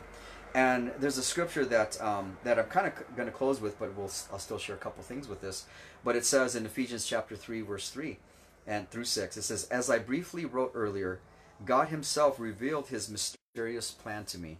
And 0.56 0.91
there's 1.00 1.18
a 1.18 1.24
scripture 1.24 1.63
that 1.65 2.01
um, 2.01 2.38
that 2.44 2.58
I'm 2.58 2.65
kind 2.65 2.88
of 2.88 3.15
going 3.15 3.27
to 3.27 3.32
close 3.32 3.62
with, 3.62 3.77
but 3.79 3.96
we'll 3.96 4.12
I'll 4.32 4.39
still 4.39 4.58
share 4.58 4.75
a 4.75 4.79
couple 4.79 5.03
things 5.03 5.27
with 5.27 5.41
this. 5.41 5.65
But 6.03 6.15
it 6.15 6.25
says 6.25 6.56
in 6.56 6.65
Ephesians 6.65 7.06
chapter 7.06 7.36
three, 7.36 7.62
verse 7.62 7.89
three, 7.89 8.18
and 8.65 8.89
through 8.89 9.06
six, 9.06 9.38
it 9.38 9.44
says, 9.44 9.68
"As 9.70 9.89
I 9.89 10.00
briefly 10.00 10.46
wrote 10.46 10.72
earlier, 10.74 11.20
God 11.65 11.89
Himself 11.89 12.39
revealed 12.39 12.88
His 12.88 13.10
mysterious 13.10 13.91
plan 13.91 14.25
to 14.25 14.39
me. 14.39 14.58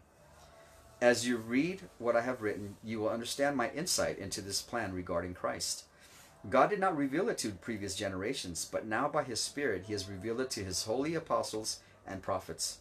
As 1.02 1.28
you 1.28 1.38
read 1.38 1.82
what 1.98 2.16
I 2.16 2.22
have 2.22 2.42
written, 2.42 2.76
you 2.84 3.00
will 3.00 3.10
understand 3.10 3.58
my 3.58 3.72
insight 3.72 4.20
into 4.20 4.42
this 4.42 4.62
plan 4.62 4.94
regarding 4.94 5.34
Christ." 5.34 5.86
God 6.50 6.70
did 6.70 6.80
not 6.80 6.96
reveal 6.96 7.28
it 7.28 7.38
to 7.40 7.50
previous 7.50 7.96
generations, 7.96 8.64
but 8.72 8.86
now 8.86 9.10
by 9.10 9.24
His 9.24 9.42
Spirit, 9.42 9.86
He 9.88 9.94
has 9.94 10.08
revealed 10.08 10.40
it 10.40 10.50
to 10.52 10.64
His 10.64 10.84
holy 10.84 11.16
apostles 11.16 11.80
and 12.08 12.22
prophets. 12.22 12.78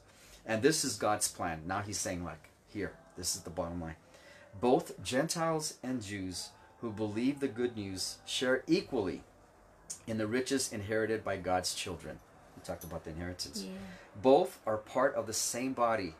And 0.47 0.62
this 0.62 0.85
is 0.85 0.97
God's 0.97 1.27
plan. 1.27 1.62
Now 1.67 1.81
He's 1.81 1.99
saying, 1.99 2.23
like, 2.23 2.50
here, 2.73 2.93
this 3.17 3.35
is 3.35 3.43
the 3.43 3.51
bottom 3.51 3.81
line. 3.81 3.97
Both 4.61 5.03
Gentiles 5.03 5.75
and 5.83 6.03
Jews 6.03 6.51
who 6.81 6.91
believe 6.91 7.41
the 7.41 7.49
good 7.49 7.77
news 7.77 8.19
share 8.25 8.63
equally 8.67 9.23
in 10.07 10.19
the 10.19 10.27
riches 10.27 10.73
inherited 10.73 11.25
by 11.25 11.37
God's 11.37 11.75
children. 11.75 12.19
We 12.57 12.63
talked 12.63 12.85
about 12.85 13.05
the 13.05 13.11
inheritance. 13.11 13.65
Yeah. 13.65 13.73
Both 14.21 14.59
are 14.67 14.77
part 14.77 15.15
of 15.15 15.27
the 15.27 15.33
same 15.33 15.73
body, 15.73 16.15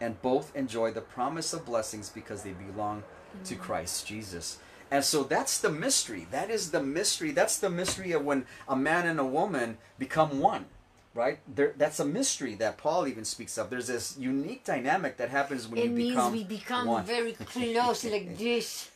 and 0.00 0.20
both 0.22 0.54
enjoy 0.56 0.92
the 0.92 1.00
promise 1.00 1.52
of 1.52 1.66
blessings 1.66 2.08
because 2.08 2.42
they 2.42 2.52
belong 2.52 3.02
to 3.44 3.54
Christ 3.54 4.06
Jesus. 4.06 4.58
And 4.90 5.04
so 5.04 5.22
that's 5.22 5.60
the 5.60 5.70
mystery. 5.70 6.26
That 6.30 6.50
is 6.50 6.72
the 6.72 6.82
mystery. 6.82 7.30
That's 7.30 7.58
the 7.58 7.70
mystery 7.70 8.12
of 8.12 8.24
when 8.24 8.46
a 8.68 8.74
man 8.74 9.06
and 9.06 9.20
a 9.20 9.24
woman 9.24 9.78
become 9.98 10.40
one, 10.40 10.66
right? 11.14 11.38
There, 11.52 11.74
that's 11.76 12.00
a 12.00 12.04
mystery 12.04 12.54
that 12.56 12.78
Paul 12.78 13.06
even 13.06 13.24
speaks 13.24 13.58
of. 13.58 13.70
There's 13.70 13.88
this 13.88 14.16
unique 14.18 14.64
dynamic 14.64 15.16
that 15.18 15.30
happens 15.30 15.66
when 15.68 15.78
It 15.78 15.84
you 15.84 15.90
means 15.90 16.10
become 16.14 16.32
we 16.32 16.44
become 16.44 16.86
one 16.86 17.04
very 17.04 17.32
close 17.32 18.04
like 18.04 18.38
this. 18.38 18.90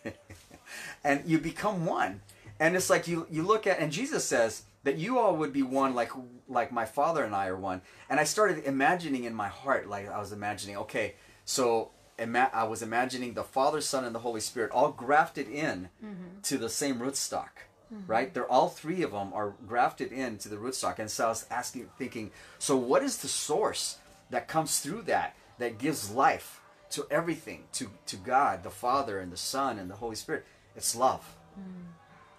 and 1.04 1.22
you 1.26 1.38
become 1.38 1.86
one 1.86 2.20
and 2.58 2.76
it's 2.76 2.90
like 2.90 3.06
you 3.06 3.26
you 3.30 3.42
look 3.42 3.66
at 3.66 3.78
and 3.78 3.92
jesus 3.92 4.24
says 4.24 4.62
that 4.84 4.96
you 4.96 5.18
all 5.18 5.36
would 5.36 5.52
be 5.52 5.62
one 5.62 5.94
like 5.94 6.10
like 6.48 6.72
my 6.72 6.84
father 6.84 7.24
and 7.24 7.34
i 7.34 7.46
are 7.46 7.56
one 7.56 7.80
and 8.08 8.20
i 8.20 8.24
started 8.24 8.64
imagining 8.64 9.24
in 9.24 9.34
my 9.34 9.48
heart 9.48 9.88
like 9.88 10.08
i 10.08 10.18
was 10.18 10.32
imagining 10.32 10.76
okay 10.76 11.14
so 11.44 11.90
ima- 12.18 12.50
i 12.52 12.64
was 12.64 12.82
imagining 12.82 13.34
the 13.34 13.44
father 13.44 13.80
son 13.80 14.04
and 14.04 14.14
the 14.14 14.20
holy 14.20 14.40
spirit 14.40 14.70
all 14.70 14.90
grafted 14.90 15.48
in 15.48 15.88
mm-hmm. 16.04 16.40
to 16.42 16.58
the 16.58 16.68
same 16.68 16.98
rootstock 16.98 17.66
Mm-hmm. 17.94 18.10
right? 18.10 18.34
They're 18.34 18.50
all 18.50 18.68
three 18.68 19.02
of 19.02 19.12
them 19.12 19.32
are 19.32 19.54
grafted 19.68 20.10
into 20.10 20.48
the 20.48 20.56
rootstock. 20.56 20.98
And 20.98 21.10
so 21.10 21.26
i 21.26 21.28
was 21.28 21.46
asking 21.50 21.88
thinking 21.98 22.30
so 22.58 22.76
what 22.76 23.02
is 23.02 23.18
the 23.18 23.28
source 23.28 23.98
that 24.30 24.48
comes 24.48 24.80
through 24.80 25.02
that 25.02 25.36
that 25.58 25.78
gives 25.78 26.10
life 26.10 26.60
to 26.90 27.06
everything 27.10 27.64
to 27.72 27.90
to 28.06 28.16
god 28.16 28.62
the 28.62 28.70
father 28.70 29.18
and 29.18 29.30
the 29.32 29.36
son 29.36 29.78
and 29.78 29.90
the 29.90 29.96
holy 29.96 30.16
spirit? 30.16 30.44
It's 30.74 30.96
love. 30.96 31.36
Mm. 31.58 31.92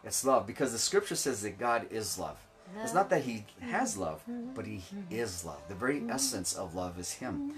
It's 0.03 0.25
love 0.25 0.45
because 0.45 0.71
the 0.71 0.79
scripture 0.79 1.15
says 1.15 1.41
that 1.43 1.57
god 1.57 1.87
is 1.89 2.19
love. 2.19 2.37
It's 2.83 2.93
not 2.93 3.09
that 3.11 3.23
he 3.23 3.45
has 3.61 3.93
mm-hmm. 3.93 4.01
love 4.01 4.21
but 4.55 4.65
he 4.65 4.77
mm-hmm. 4.77 5.13
is 5.15 5.45
love. 5.45 5.61
The 5.69 5.75
very 5.75 6.03
essence 6.09 6.53
of 6.55 6.75
love 6.75 6.99
is 6.99 7.13
him. 7.13 7.53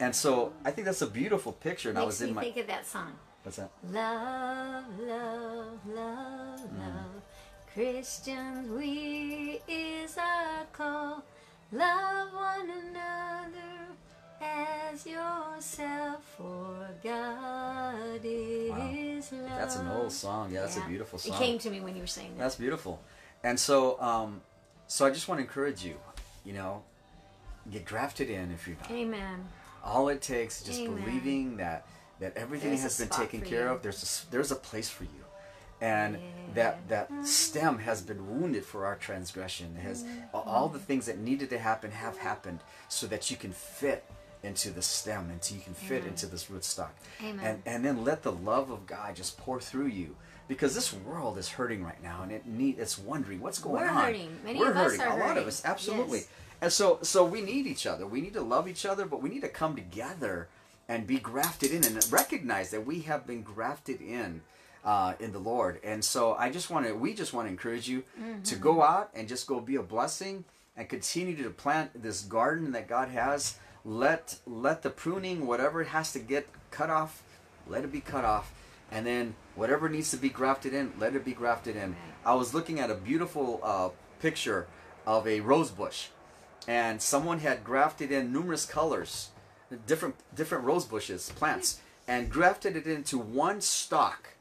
And 0.00 0.14
so 0.14 0.52
i 0.64 0.70
think 0.70 0.86
that's 0.86 1.02
a 1.02 1.06
beautiful 1.06 1.52
picture 1.52 1.90
and 1.90 1.98
i 1.98 2.04
was 2.04 2.22
in 2.22 2.28
me 2.30 2.34
my 2.34 2.42
think 2.42 2.56
of 2.56 2.66
that 2.68 2.86
song. 2.86 3.12
what's 3.42 3.58
that? 3.58 3.70
Love, 3.90 4.84
love, 4.98 5.78
love, 5.86 6.60
Mm. 6.64 6.78
love. 6.78 7.13
Christians, 7.74 8.70
we 8.70 9.60
is 9.66 10.16
our 10.16 10.64
call. 10.72 11.24
Love 11.72 12.32
one 12.32 12.70
another 12.70 13.88
as 14.40 15.04
yourself, 15.04 16.22
for 16.36 16.88
God 17.02 18.20
is 18.22 19.32
love. 19.32 19.48
that's 19.48 19.74
an 19.76 19.88
old 19.88 20.12
song 20.12 20.52
yeah 20.52 20.60
that's 20.60 20.76
Yeah. 20.76 20.84
a 20.84 20.88
beautiful 20.88 21.18
song 21.18 21.34
It 21.34 21.38
came 21.38 21.58
to 21.58 21.70
me 21.70 21.80
when 21.80 21.96
you 21.96 22.02
were 22.02 22.06
saying 22.06 22.34
that. 22.36 22.38
That's 22.44 22.54
beautiful. 22.54 23.00
And 23.42 23.58
so, 23.58 24.00
um, 24.00 24.42
so 24.86 25.04
I 25.04 25.10
just 25.10 25.26
want 25.26 25.40
to 25.40 25.42
encourage 25.42 25.84
you, 25.84 25.96
you 26.44 26.52
know, 26.52 26.84
get 27.72 27.84
grafted 27.86 28.30
in 28.30 28.52
if 28.52 28.68
you're 28.68 28.76
not. 28.76 28.90
Amen. 28.92 29.48
All 29.82 30.08
it 30.10 30.22
takes 30.22 30.60
is 30.60 30.66
just 30.68 30.80
Amen. 30.82 31.02
believing 31.02 31.56
that 31.56 31.86
that 32.20 32.36
everything 32.36 32.70
There's 32.70 32.82
has 32.82 32.98
been 33.00 33.08
taken 33.08 33.40
care 33.40 33.64
you. 33.64 33.72
of. 33.72 33.82
There's 33.82 34.24
a, 34.28 34.30
there's 34.30 34.52
a 34.52 34.56
place 34.56 34.88
for 34.88 35.02
you, 35.02 35.23
and 35.84 36.18
that 36.54 36.88
that 36.88 37.10
stem 37.26 37.78
has 37.78 38.00
been 38.00 38.40
wounded 38.40 38.64
for 38.64 38.86
our 38.86 38.96
transgression. 38.96 39.76
Has 39.76 40.04
all 40.32 40.68
the 40.68 40.78
things 40.78 41.06
that 41.06 41.18
needed 41.18 41.50
to 41.50 41.58
happen 41.58 41.90
have 41.90 42.16
happened, 42.16 42.60
so 42.88 43.06
that 43.08 43.30
you 43.30 43.36
can 43.36 43.52
fit 43.52 44.04
into 44.42 44.70
the 44.70 44.82
stem, 44.82 45.30
until 45.30 45.56
you 45.56 45.62
can 45.62 45.74
fit 45.74 45.98
Amen. 46.02 46.10
into 46.10 46.26
this 46.26 46.46
rootstock. 46.46 46.90
Amen. 47.22 47.40
And 47.44 47.62
and 47.66 47.84
then 47.84 48.04
let 48.04 48.22
the 48.22 48.32
love 48.32 48.70
of 48.70 48.86
God 48.86 49.14
just 49.14 49.36
pour 49.38 49.60
through 49.60 49.88
you. 49.88 50.16
Because 50.46 50.74
this 50.74 50.92
world 50.92 51.38
is 51.38 51.48
hurting 51.48 51.82
right 51.82 52.02
now, 52.02 52.22
and 52.22 52.30
it 52.30 52.46
need 52.46 52.78
it's 52.78 52.98
wondering 52.98 53.40
what's 53.40 53.58
going 53.58 53.82
We're 53.82 53.88
on. 53.88 54.04
hurting. 54.04 54.38
Many 54.44 54.58
We're 54.58 54.70
of 54.70 54.76
us 54.76 54.96
hurting. 54.96 55.20
a 55.20 55.26
lot 55.26 55.36
of 55.38 55.46
us, 55.46 55.62
absolutely. 55.64 56.18
Yes. 56.18 56.28
And 56.60 56.72
so, 56.72 56.98
so 57.02 57.24
we 57.24 57.42
need 57.42 57.66
each 57.66 57.86
other. 57.86 58.06
We 58.06 58.20
need 58.20 58.32
to 58.34 58.40
love 58.40 58.68
each 58.68 58.86
other, 58.86 59.04
but 59.04 59.20
we 59.22 59.28
need 59.28 59.42
to 59.42 59.48
come 59.48 59.74
together 59.74 60.48
and 60.88 61.06
be 61.06 61.18
grafted 61.18 61.72
in 61.72 61.84
and 61.84 62.12
recognize 62.12 62.70
that 62.70 62.86
we 62.86 63.00
have 63.00 63.26
been 63.26 63.42
grafted 63.42 64.00
in 64.00 64.40
uh, 64.84 65.14
in 65.18 65.32
the 65.32 65.38
Lord. 65.38 65.80
And 65.82 66.04
so, 66.04 66.34
I 66.34 66.50
just 66.50 66.70
want 66.70 66.86
to, 66.86 66.92
we 66.92 67.14
just 67.14 67.32
want 67.32 67.46
to 67.46 67.50
encourage 67.50 67.88
you 67.88 68.04
to 68.44 68.56
go 68.56 68.82
out 68.82 69.10
and 69.14 69.28
just 69.28 69.46
go 69.46 69.60
be 69.60 69.76
a 69.76 69.82
blessing 69.82 70.44
and 70.76 70.88
continue 70.88 71.42
to 71.42 71.50
plant 71.50 72.02
this 72.02 72.22
garden 72.22 72.72
that 72.72 72.88
God 72.88 73.08
has. 73.08 73.56
Let 73.84 74.38
let 74.46 74.82
the 74.82 74.90
pruning, 74.90 75.46
whatever 75.46 75.82
it 75.82 75.88
has 75.88 76.12
to 76.12 76.18
get 76.18 76.48
cut 76.70 76.90
off, 76.90 77.22
let 77.66 77.84
it 77.84 77.92
be 77.92 78.00
cut 78.00 78.24
off. 78.24 78.52
And 78.90 79.06
then 79.06 79.34
whatever 79.54 79.88
needs 79.88 80.10
to 80.12 80.16
be 80.16 80.28
grafted 80.28 80.72
in, 80.72 80.92
let 80.98 81.14
it 81.14 81.24
be 81.24 81.32
grafted 81.32 81.76
in. 81.76 81.96
I 82.24 82.34
was 82.34 82.54
looking 82.54 82.80
at 82.80 82.90
a 82.90 82.94
beautiful 82.94 83.60
uh, 83.62 83.88
picture 84.20 84.66
of 85.06 85.26
a 85.26 85.40
rose 85.40 85.70
bush 85.70 86.08
and 86.66 87.00
someone 87.00 87.40
had 87.40 87.64
grafted 87.64 88.10
in 88.10 88.32
numerous 88.32 88.64
colors, 88.66 89.30
different 89.86 90.16
different 90.34 90.64
rose 90.64 90.84
bushes, 90.84 91.30
plants, 91.30 91.80
and 92.08 92.30
grafted 92.30 92.76
it 92.76 92.86
into 92.86 93.18
one 93.18 93.60
stalk. 93.60 94.33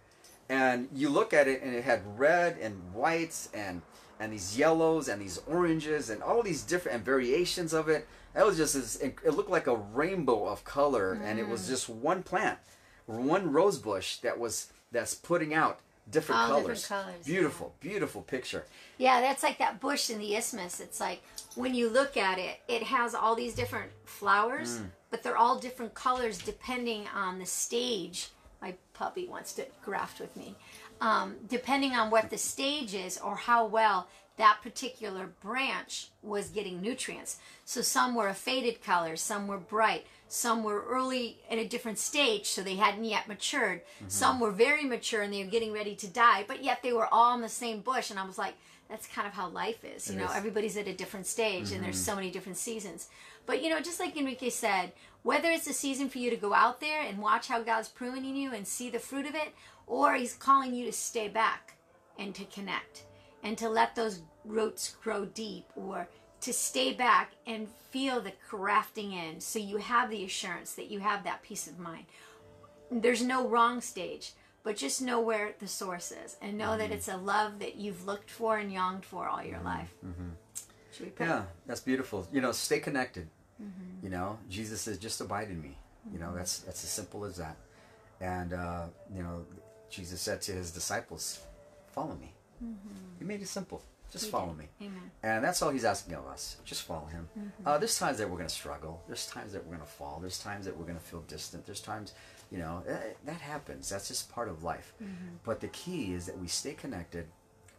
And 0.49 0.89
you 0.93 1.09
look 1.09 1.33
at 1.33 1.47
it, 1.47 1.61
and 1.63 1.73
it 1.73 1.83
had 1.83 2.01
red 2.19 2.57
and 2.61 2.93
whites 2.93 3.49
and 3.53 3.81
and 4.19 4.31
these 4.31 4.57
yellows 4.57 5.07
and 5.09 5.21
these 5.21 5.39
oranges 5.47 6.09
and 6.09 6.21
all 6.21 6.43
these 6.43 6.61
different 6.61 6.97
and 6.97 7.05
variations 7.05 7.73
of 7.73 7.89
it. 7.89 8.07
It 8.35 8.45
was 8.45 8.57
just 8.57 8.73
this, 8.73 8.95
it 8.97 9.33
looked 9.33 9.49
like 9.49 9.67
a 9.67 9.75
rainbow 9.75 10.45
of 10.47 10.63
color, 10.63 11.13
and 11.13 11.39
it 11.39 11.47
was 11.47 11.67
just 11.67 11.89
one 11.89 12.23
plant, 12.23 12.57
one 13.05 13.51
rose 13.51 13.77
bush 13.79 14.17
that 14.17 14.39
was 14.39 14.71
that's 14.91 15.13
putting 15.15 15.53
out 15.53 15.79
different 16.09 16.41
All 16.41 16.47
colors. 16.61 16.81
different 16.81 17.05
colors, 17.05 17.25
Beautiful, 17.25 17.75
beautiful 17.79 18.21
picture. 18.21 18.65
Yeah, 18.97 19.21
that's 19.21 19.41
like 19.43 19.57
that 19.57 19.79
bush 19.79 20.09
in 20.09 20.19
the 20.19 20.35
isthmus. 20.35 20.79
It's 20.79 20.99
like 20.99 21.21
when 21.55 21.73
you 21.73 21.89
look 21.89 22.15
at 22.17 22.37
it, 22.37 22.59
it 22.67 22.83
has 22.83 23.15
all 23.15 23.35
these 23.35 23.55
different 23.55 23.91
flowers, 24.05 24.77
Mm. 24.79 24.89
but 25.09 25.23
they're 25.23 25.37
all 25.37 25.57
different 25.59 25.93
colors 25.95 26.37
depending 26.37 27.07
on 27.15 27.39
the 27.39 27.45
stage 27.45 28.29
my 28.63 28.73
puppy 28.93 29.27
wants 29.27 29.53
to 29.53 29.65
graft 29.83 30.19
with 30.19 30.35
me. 30.37 30.55
Um, 31.01 31.35
depending 31.49 31.91
on 31.91 32.09
what 32.09 32.29
the 32.29 32.37
stage 32.37 32.93
is 32.95 33.17
or 33.17 33.35
how 33.35 33.65
well 33.65 34.07
that 34.37 34.59
particular 34.63 35.29
branch 35.41 36.09
was 36.23 36.49
getting 36.49 36.81
nutrients. 36.81 37.37
So 37.65 37.81
some 37.81 38.15
were 38.15 38.29
a 38.29 38.33
faded 38.33 38.81
color, 38.81 39.15
some 39.15 39.47
were 39.47 39.59
bright, 39.59 40.07
some 40.27 40.63
were 40.63 40.81
early 40.81 41.39
in 41.49 41.59
a 41.59 41.67
different 41.67 41.99
stage, 41.99 42.45
so 42.47 42.63
they 42.63 42.75
hadn't 42.75 43.03
yet 43.03 43.27
matured. 43.27 43.81
Some 44.07 44.39
were 44.39 44.49
very 44.51 44.85
mature 44.85 45.21
and 45.21 45.31
they 45.31 45.43
were 45.43 45.51
getting 45.51 45.73
ready 45.73 45.93
to 45.97 46.07
die, 46.07 46.45
but 46.47 46.63
yet 46.63 46.81
they 46.81 46.93
were 46.93 47.13
all 47.13 47.35
in 47.35 47.41
the 47.41 47.49
same 47.49 47.81
bush. 47.81 48.09
And 48.09 48.17
I 48.19 48.25
was 48.25 48.39
like, 48.39 48.55
that's 48.89 49.07
kind 49.07 49.27
of 49.27 49.33
how 49.33 49.49
life 49.49 49.83
is. 49.83 50.09
You 50.09 50.15
It 50.15 50.19
know, 50.19 50.29
is. 50.29 50.35
everybody's 50.35 50.77
at 50.77 50.87
a 50.87 50.93
different 50.93 51.27
stage 51.27 51.71
and 51.71 51.83
there's 51.83 51.99
so 51.99 52.15
many 52.15 52.31
different 52.31 52.57
seasons. 52.57 53.09
But 53.45 53.63
you 53.63 53.69
know, 53.69 53.81
just 53.81 53.99
like 53.99 54.17
Enrique 54.17 54.49
said, 54.49 54.93
whether 55.23 55.49
it's 55.49 55.67
a 55.67 55.73
season 55.73 56.09
for 56.09 56.17
you 56.17 56.29
to 56.29 56.35
go 56.35 56.53
out 56.53 56.79
there 56.79 57.01
and 57.01 57.17
watch 57.17 57.47
how 57.47 57.61
God's 57.61 57.89
pruning 57.89 58.35
you 58.35 58.53
and 58.53 58.67
see 58.67 58.89
the 58.89 58.99
fruit 58.99 59.25
of 59.25 59.35
it, 59.35 59.53
or 59.87 60.15
He's 60.15 60.33
calling 60.33 60.73
you 60.73 60.85
to 60.85 60.91
stay 60.91 61.27
back 61.27 61.75
and 62.17 62.33
to 62.35 62.45
connect 62.45 63.05
and 63.43 63.57
to 63.57 63.69
let 63.69 63.95
those 63.95 64.21
roots 64.45 64.95
grow 65.01 65.25
deep 65.25 65.65
or 65.75 66.07
to 66.41 66.53
stay 66.53 66.93
back 66.93 67.31
and 67.47 67.67
feel 67.89 68.19
the 68.19 68.33
grafting 68.49 69.13
in 69.13 69.39
so 69.39 69.59
you 69.59 69.77
have 69.77 70.09
the 70.09 70.25
assurance 70.25 70.73
that 70.73 70.91
you 70.91 70.99
have 70.99 71.23
that 71.23 71.41
peace 71.43 71.67
of 71.67 71.79
mind. 71.79 72.05
There's 72.91 73.23
no 73.23 73.47
wrong 73.47 73.81
stage, 73.81 74.33
but 74.63 74.75
just 74.75 75.01
know 75.01 75.21
where 75.21 75.53
the 75.59 75.67
source 75.67 76.11
is 76.11 76.35
and 76.41 76.57
know 76.57 76.77
that 76.77 76.85
mm-hmm. 76.85 76.93
it's 76.93 77.07
a 77.07 77.17
love 77.17 77.59
that 77.59 77.75
you've 77.75 78.05
looked 78.05 78.29
for 78.29 78.57
and 78.57 78.73
longed 78.73 79.05
for 79.05 79.27
all 79.27 79.43
your 79.43 79.55
mm-hmm. 79.55 79.65
life. 79.65 79.93
Mm-hmm. 80.05 80.29
Should 80.93 81.05
we 81.07 81.11
pray? 81.11 81.25
Yeah, 81.27 81.43
that's 81.65 81.81
beautiful. 81.81 82.27
You 82.31 82.41
know, 82.41 82.51
stay 82.51 82.79
connected. 82.79 83.27
You 84.03 84.09
know, 84.09 84.39
Jesus 84.49 84.81
says, 84.81 84.97
"Just 84.97 85.21
abide 85.21 85.49
in 85.49 85.61
me." 85.61 85.77
You 86.11 86.19
know, 86.19 86.33
that's 86.35 86.59
that's 86.59 86.83
as 86.83 86.89
simple 86.89 87.23
as 87.23 87.37
that. 87.37 87.55
And 88.19 88.51
uh, 88.53 88.85
you 89.15 89.23
know, 89.23 89.45
Jesus 89.89 90.19
said 90.21 90.41
to 90.43 90.51
his 90.51 90.71
disciples, 90.71 91.39
"Follow 91.93 92.15
me." 92.15 92.33
He 93.19 93.25
made 93.25 93.41
it 93.41 93.47
simple. 93.47 93.81
Just 94.11 94.25
He 94.25 94.31
follow 94.31 94.49
did. 94.53 94.57
me. 94.59 94.65
Amen. 94.81 95.11
And 95.23 95.43
that's 95.43 95.61
all 95.61 95.69
he's 95.71 95.85
asking 95.85 96.13
of 96.15 96.27
us. 96.27 96.57
Just 96.65 96.83
follow 96.83 97.05
him. 97.07 97.27
Uh, 97.65 97.77
there's 97.77 97.97
times 97.97 98.17
that 98.19 98.29
we're 98.29 98.37
going 98.37 98.47
to 98.47 98.53
struggle. 98.53 99.01
There's 99.07 99.25
times 99.27 99.53
that 99.53 99.63
we're 99.65 99.75
going 99.75 99.87
to 99.87 99.93
fall. 99.93 100.19
There's 100.21 100.37
times 100.39 100.65
that 100.65 100.77
we're 100.77 100.85
going 100.85 100.97
to 100.99 101.03
feel 101.03 101.21
distant. 101.21 101.65
There's 101.65 101.79
times, 101.81 102.13
you 102.51 102.59
know, 102.59 102.83
eh, 102.87 102.95
that 103.25 103.41
happens. 103.41 103.89
That's 103.89 104.07
just 104.07 104.31
part 104.31 104.49
of 104.49 104.63
life. 104.63 104.93
But 105.43 105.61
the 105.61 105.69
key 105.69 106.13
is 106.13 106.25
that 106.27 106.37
we 106.37 106.47
stay 106.47 106.73
connected. 106.73 107.25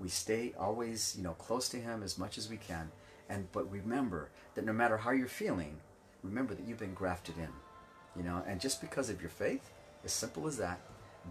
We 0.01 0.09
stay 0.09 0.55
always, 0.59 1.15
you 1.17 1.23
know, 1.23 1.35
close 1.35 1.69
to 1.71 1.77
him 1.77 2.03
as 2.03 2.19
much 2.19 2.37
as 2.37 2.49
we 2.51 2.57
can. 2.57 2.91
And 3.29 3.51
but 3.53 3.71
remember 3.71 4.31
that 4.55 4.65
no 4.65 4.73
matter 4.73 4.97
how 4.97 5.11
you're 5.11 5.29
feeling, 5.29 5.79
remember 6.23 6.55
that 6.55 6.67
you've 6.67 6.79
been 6.79 6.95
grafted 6.95 7.37
in. 7.39 7.49
You 8.17 8.23
know, 8.23 8.43
and 8.47 8.61
just 8.61 8.81
because 8.81 9.11
of 9.11 9.21
your 9.21 9.31
faith, 9.31 9.71
as 10.05 10.13
simple 10.13 10.47
as 10.47 10.57
that, 10.59 10.81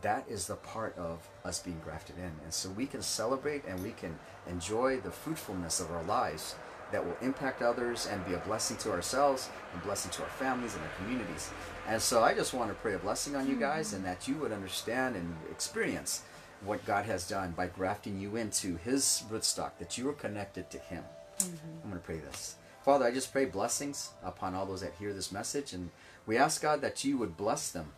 that 0.02 0.26
is 0.28 0.48
the 0.48 0.56
part 0.56 0.98
of 0.98 1.28
us 1.46 1.60
being 1.60 1.80
grafted 1.84 2.18
in. 2.18 2.32
And 2.44 2.54
so 2.54 2.70
we 2.70 2.86
can 2.86 3.02
celebrate 3.02 3.64
and 3.66 3.82
we 3.84 3.92
can 3.92 4.18
enjoy 4.50 5.00
the 5.00 5.12
fruitfulness 5.12 5.80
of 5.80 5.92
our 5.92 6.04
lives 6.04 6.56
that 6.92 7.04
will 7.04 7.18
impact 7.22 7.62
others 7.62 8.08
and 8.08 8.26
be 8.26 8.34
a 8.34 8.40
blessing 8.40 8.78
to 8.78 8.92
ourselves 8.92 9.50
and 9.74 9.82
blessing 9.84 10.12
to 10.12 10.24
our 10.24 10.30
families 10.30 10.76
and 10.76 10.84
our 10.84 10.92
communities. 10.98 11.50
And 11.88 12.02
so 12.02 12.24
I 12.24 12.34
just 12.34 12.54
want 12.54 12.70
to 12.70 12.76
pray 12.76 12.94
a 12.94 13.00
blessing 13.00 13.36
on 13.36 13.48
you 13.48 13.56
guys 13.56 13.92
mm. 13.92 13.98
and 13.98 14.06
that 14.06 14.28
you 14.28 14.36
would 14.36 14.52
understand 14.52 15.16
and 15.16 15.36
experience 15.52 16.24
what 16.64 16.86
God 16.86 17.06
has 17.06 17.28
done 17.28 17.52
by 17.52 17.68
grafting 17.68 18.20
you 18.20 18.36
into 18.36 18.78
his 18.78 19.24
rootstock, 19.30 19.72
that 19.80 19.98
you 19.98 20.08
are 20.10 20.14
connected 20.14 20.70
to 20.72 20.78
him. 20.78 21.04
I'm 21.84 21.90
going 21.90 22.02
to 22.02 22.06
pray 22.06 22.18
this. 22.18 22.56
Father, 22.84 23.06
I 23.06 23.12
just 23.12 23.32
pray 23.32 23.46
blessings 23.46 24.10
upon 24.24 24.56
all 24.56 24.66
those 24.66 24.82
that 24.82 24.94
hear 25.00 25.14
this 25.14 25.32
message. 25.32 25.74
And 25.74 25.90
we 26.26 26.38
ask, 26.38 26.62
God, 26.62 26.82
that 26.82 27.04
you 27.04 27.18
would 27.18 27.38
bless 27.38 27.72
them. 27.72 27.92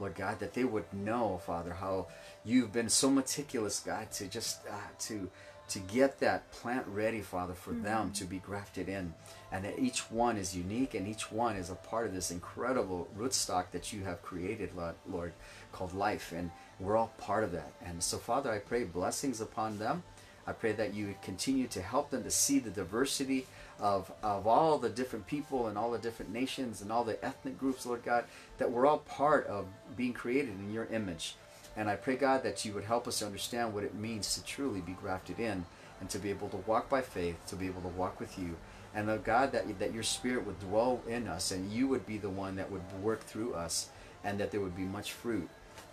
Lord 0.00 0.16
God, 0.16 0.40
that 0.40 0.54
they 0.54 0.64
would 0.64 0.92
know, 0.92 1.40
Father, 1.46 1.72
how 1.72 2.08
you've 2.44 2.72
been 2.72 2.88
so 2.88 3.10
meticulous, 3.10 3.78
God, 3.78 4.10
to 4.12 4.26
just 4.26 4.60
uh, 4.68 4.74
to 5.00 5.30
to 5.68 5.78
get 5.78 6.20
that 6.20 6.50
plant 6.50 6.86
ready, 6.86 7.22
Father, 7.22 7.54
for 7.54 7.72
them 7.72 8.12
to 8.12 8.24
be 8.24 8.38
grafted 8.38 8.88
in, 8.88 9.14
and 9.50 9.64
that 9.64 9.78
each 9.78 10.10
one 10.10 10.36
is 10.36 10.54
unique 10.54 10.94
and 10.94 11.08
each 11.08 11.32
one 11.32 11.56
is 11.56 11.70
a 11.70 11.74
part 11.74 12.06
of 12.06 12.14
this 12.14 12.30
incredible 12.30 13.08
rootstock 13.16 13.70
that 13.70 13.92
you 13.92 14.04
have 14.04 14.20
created, 14.22 14.70
Lord, 14.76 14.94
Lord, 15.08 15.32
called 15.72 15.94
life, 15.94 16.32
and 16.36 16.50
we're 16.78 16.96
all 16.96 17.12
part 17.18 17.44
of 17.44 17.52
that. 17.52 17.72
And 17.82 18.02
so, 18.02 18.18
Father, 18.18 18.52
I 18.52 18.58
pray 18.58 18.84
blessings 18.84 19.40
upon 19.40 19.78
them. 19.78 20.02
I 20.46 20.52
pray 20.52 20.72
that 20.72 20.94
you 20.94 21.06
would 21.06 21.22
continue 21.22 21.66
to 21.68 21.80
help 21.80 22.10
them 22.10 22.22
to 22.24 22.30
see 22.30 22.58
the 22.58 22.70
diversity 22.70 23.46
of, 23.80 24.12
of 24.22 24.46
all 24.46 24.78
the 24.78 24.90
different 24.90 25.26
people 25.26 25.66
and 25.66 25.76
all 25.76 25.90
the 25.90 25.98
different 25.98 26.32
nations 26.32 26.82
and 26.82 26.92
all 26.92 27.04
the 27.04 27.22
ethnic 27.24 27.58
groups, 27.58 27.86
Lord 27.86 28.04
God, 28.04 28.24
that 28.58 28.70
we're 28.70 28.86
all 28.86 28.98
part 28.98 29.46
of 29.46 29.66
being 29.96 30.12
created 30.12 30.54
in 30.60 30.72
your 30.72 30.86
image. 30.86 31.36
And 31.76 31.88
I 31.88 31.96
pray, 31.96 32.16
God, 32.16 32.42
that 32.44 32.64
you 32.64 32.72
would 32.74 32.84
help 32.84 33.08
us 33.08 33.18
to 33.18 33.26
understand 33.26 33.74
what 33.74 33.84
it 33.84 33.94
means 33.94 34.34
to 34.34 34.44
truly 34.44 34.80
be 34.80 34.92
grafted 34.92 35.40
in 35.40 35.64
and 36.00 36.08
to 36.10 36.18
be 36.18 36.30
able 36.30 36.48
to 36.50 36.56
walk 36.58 36.88
by 36.88 37.00
faith, 37.00 37.36
to 37.46 37.56
be 37.56 37.66
able 37.66 37.82
to 37.82 37.88
walk 37.88 38.20
with 38.20 38.38
you. 38.38 38.56
And, 38.94 39.08
Lord 39.08 39.24
God, 39.24 39.50
that, 39.52 39.78
that 39.80 39.92
your 39.92 40.04
spirit 40.04 40.46
would 40.46 40.60
dwell 40.60 41.00
in 41.08 41.26
us 41.26 41.50
and 41.50 41.72
you 41.72 41.88
would 41.88 42.06
be 42.06 42.18
the 42.18 42.30
one 42.30 42.56
that 42.56 42.70
would 42.70 42.82
work 43.02 43.22
through 43.22 43.54
us 43.54 43.88
and 44.22 44.38
that 44.38 44.52
there 44.52 44.60
would 44.60 44.76
be 44.76 44.82
much 44.82 45.12
fruit 45.12 45.48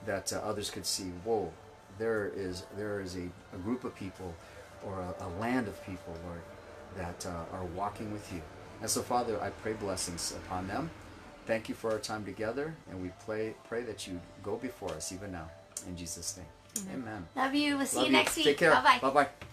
that 0.06 0.32
uh, 0.32 0.38
others 0.38 0.70
could 0.70 0.86
see, 0.86 1.06
whoa, 1.24 1.52
there 2.02 2.32
is, 2.36 2.64
there 2.76 3.00
is 3.00 3.16
a, 3.16 3.30
a 3.56 3.60
group 3.60 3.84
of 3.84 3.96
people 3.96 4.34
or 4.84 5.00
a, 5.00 5.26
a 5.26 5.30
land 5.40 5.68
of 5.68 5.86
people, 5.86 6.16
Lord, 6.26 6.42
that 6.98 7.26
uh, 7.28 7.56
are 7.56 7.66
walking 7.76 8.12
with 8.12 8.34
you. 8.34 8.42
And 8.82 8.90
so, 8.90 9.02
Father, 9.04 9.40
I 9.40 9.52
pray 9.52 9.74
blessings 9.74 10.34
upon 10.46 10.68
them. 10.68 10.90
Thank 11.46 11.70
you 11.70 11.76
for 11.76 11.92
our 11.92 12.00
time 12.00 12.26
together, 12.26 12.74
and 12.90 13.02
we 13.02 13.12
pray, 13.26 13.54
pray 13.68 13.84
that 13.84 14.08
you 14.08 14.20
go 14.42 14.56
before 14.56 14.90
us 14.90 15.12
even 15.12 15.32
now. 15.32 15.50
In 15.88 15.96
Jesus' 15.96 16.38
name. 16.38 16.92
Amen. 16.94 17.28
Love 17.36 17.54
you. 17.54 17.78
We'll 17.78 17.86
see 17.86 17.98
Love 17.98 18.06
you 18.08 18.12
next 18.14 18.36
week. 18.36 18.46
Take 18.46 18.58
care. 18.58 18.72
Bye 18.72 19.00
bye. 19.00 19.10
Bye 19.10 19.24
bye. 19.24 19.48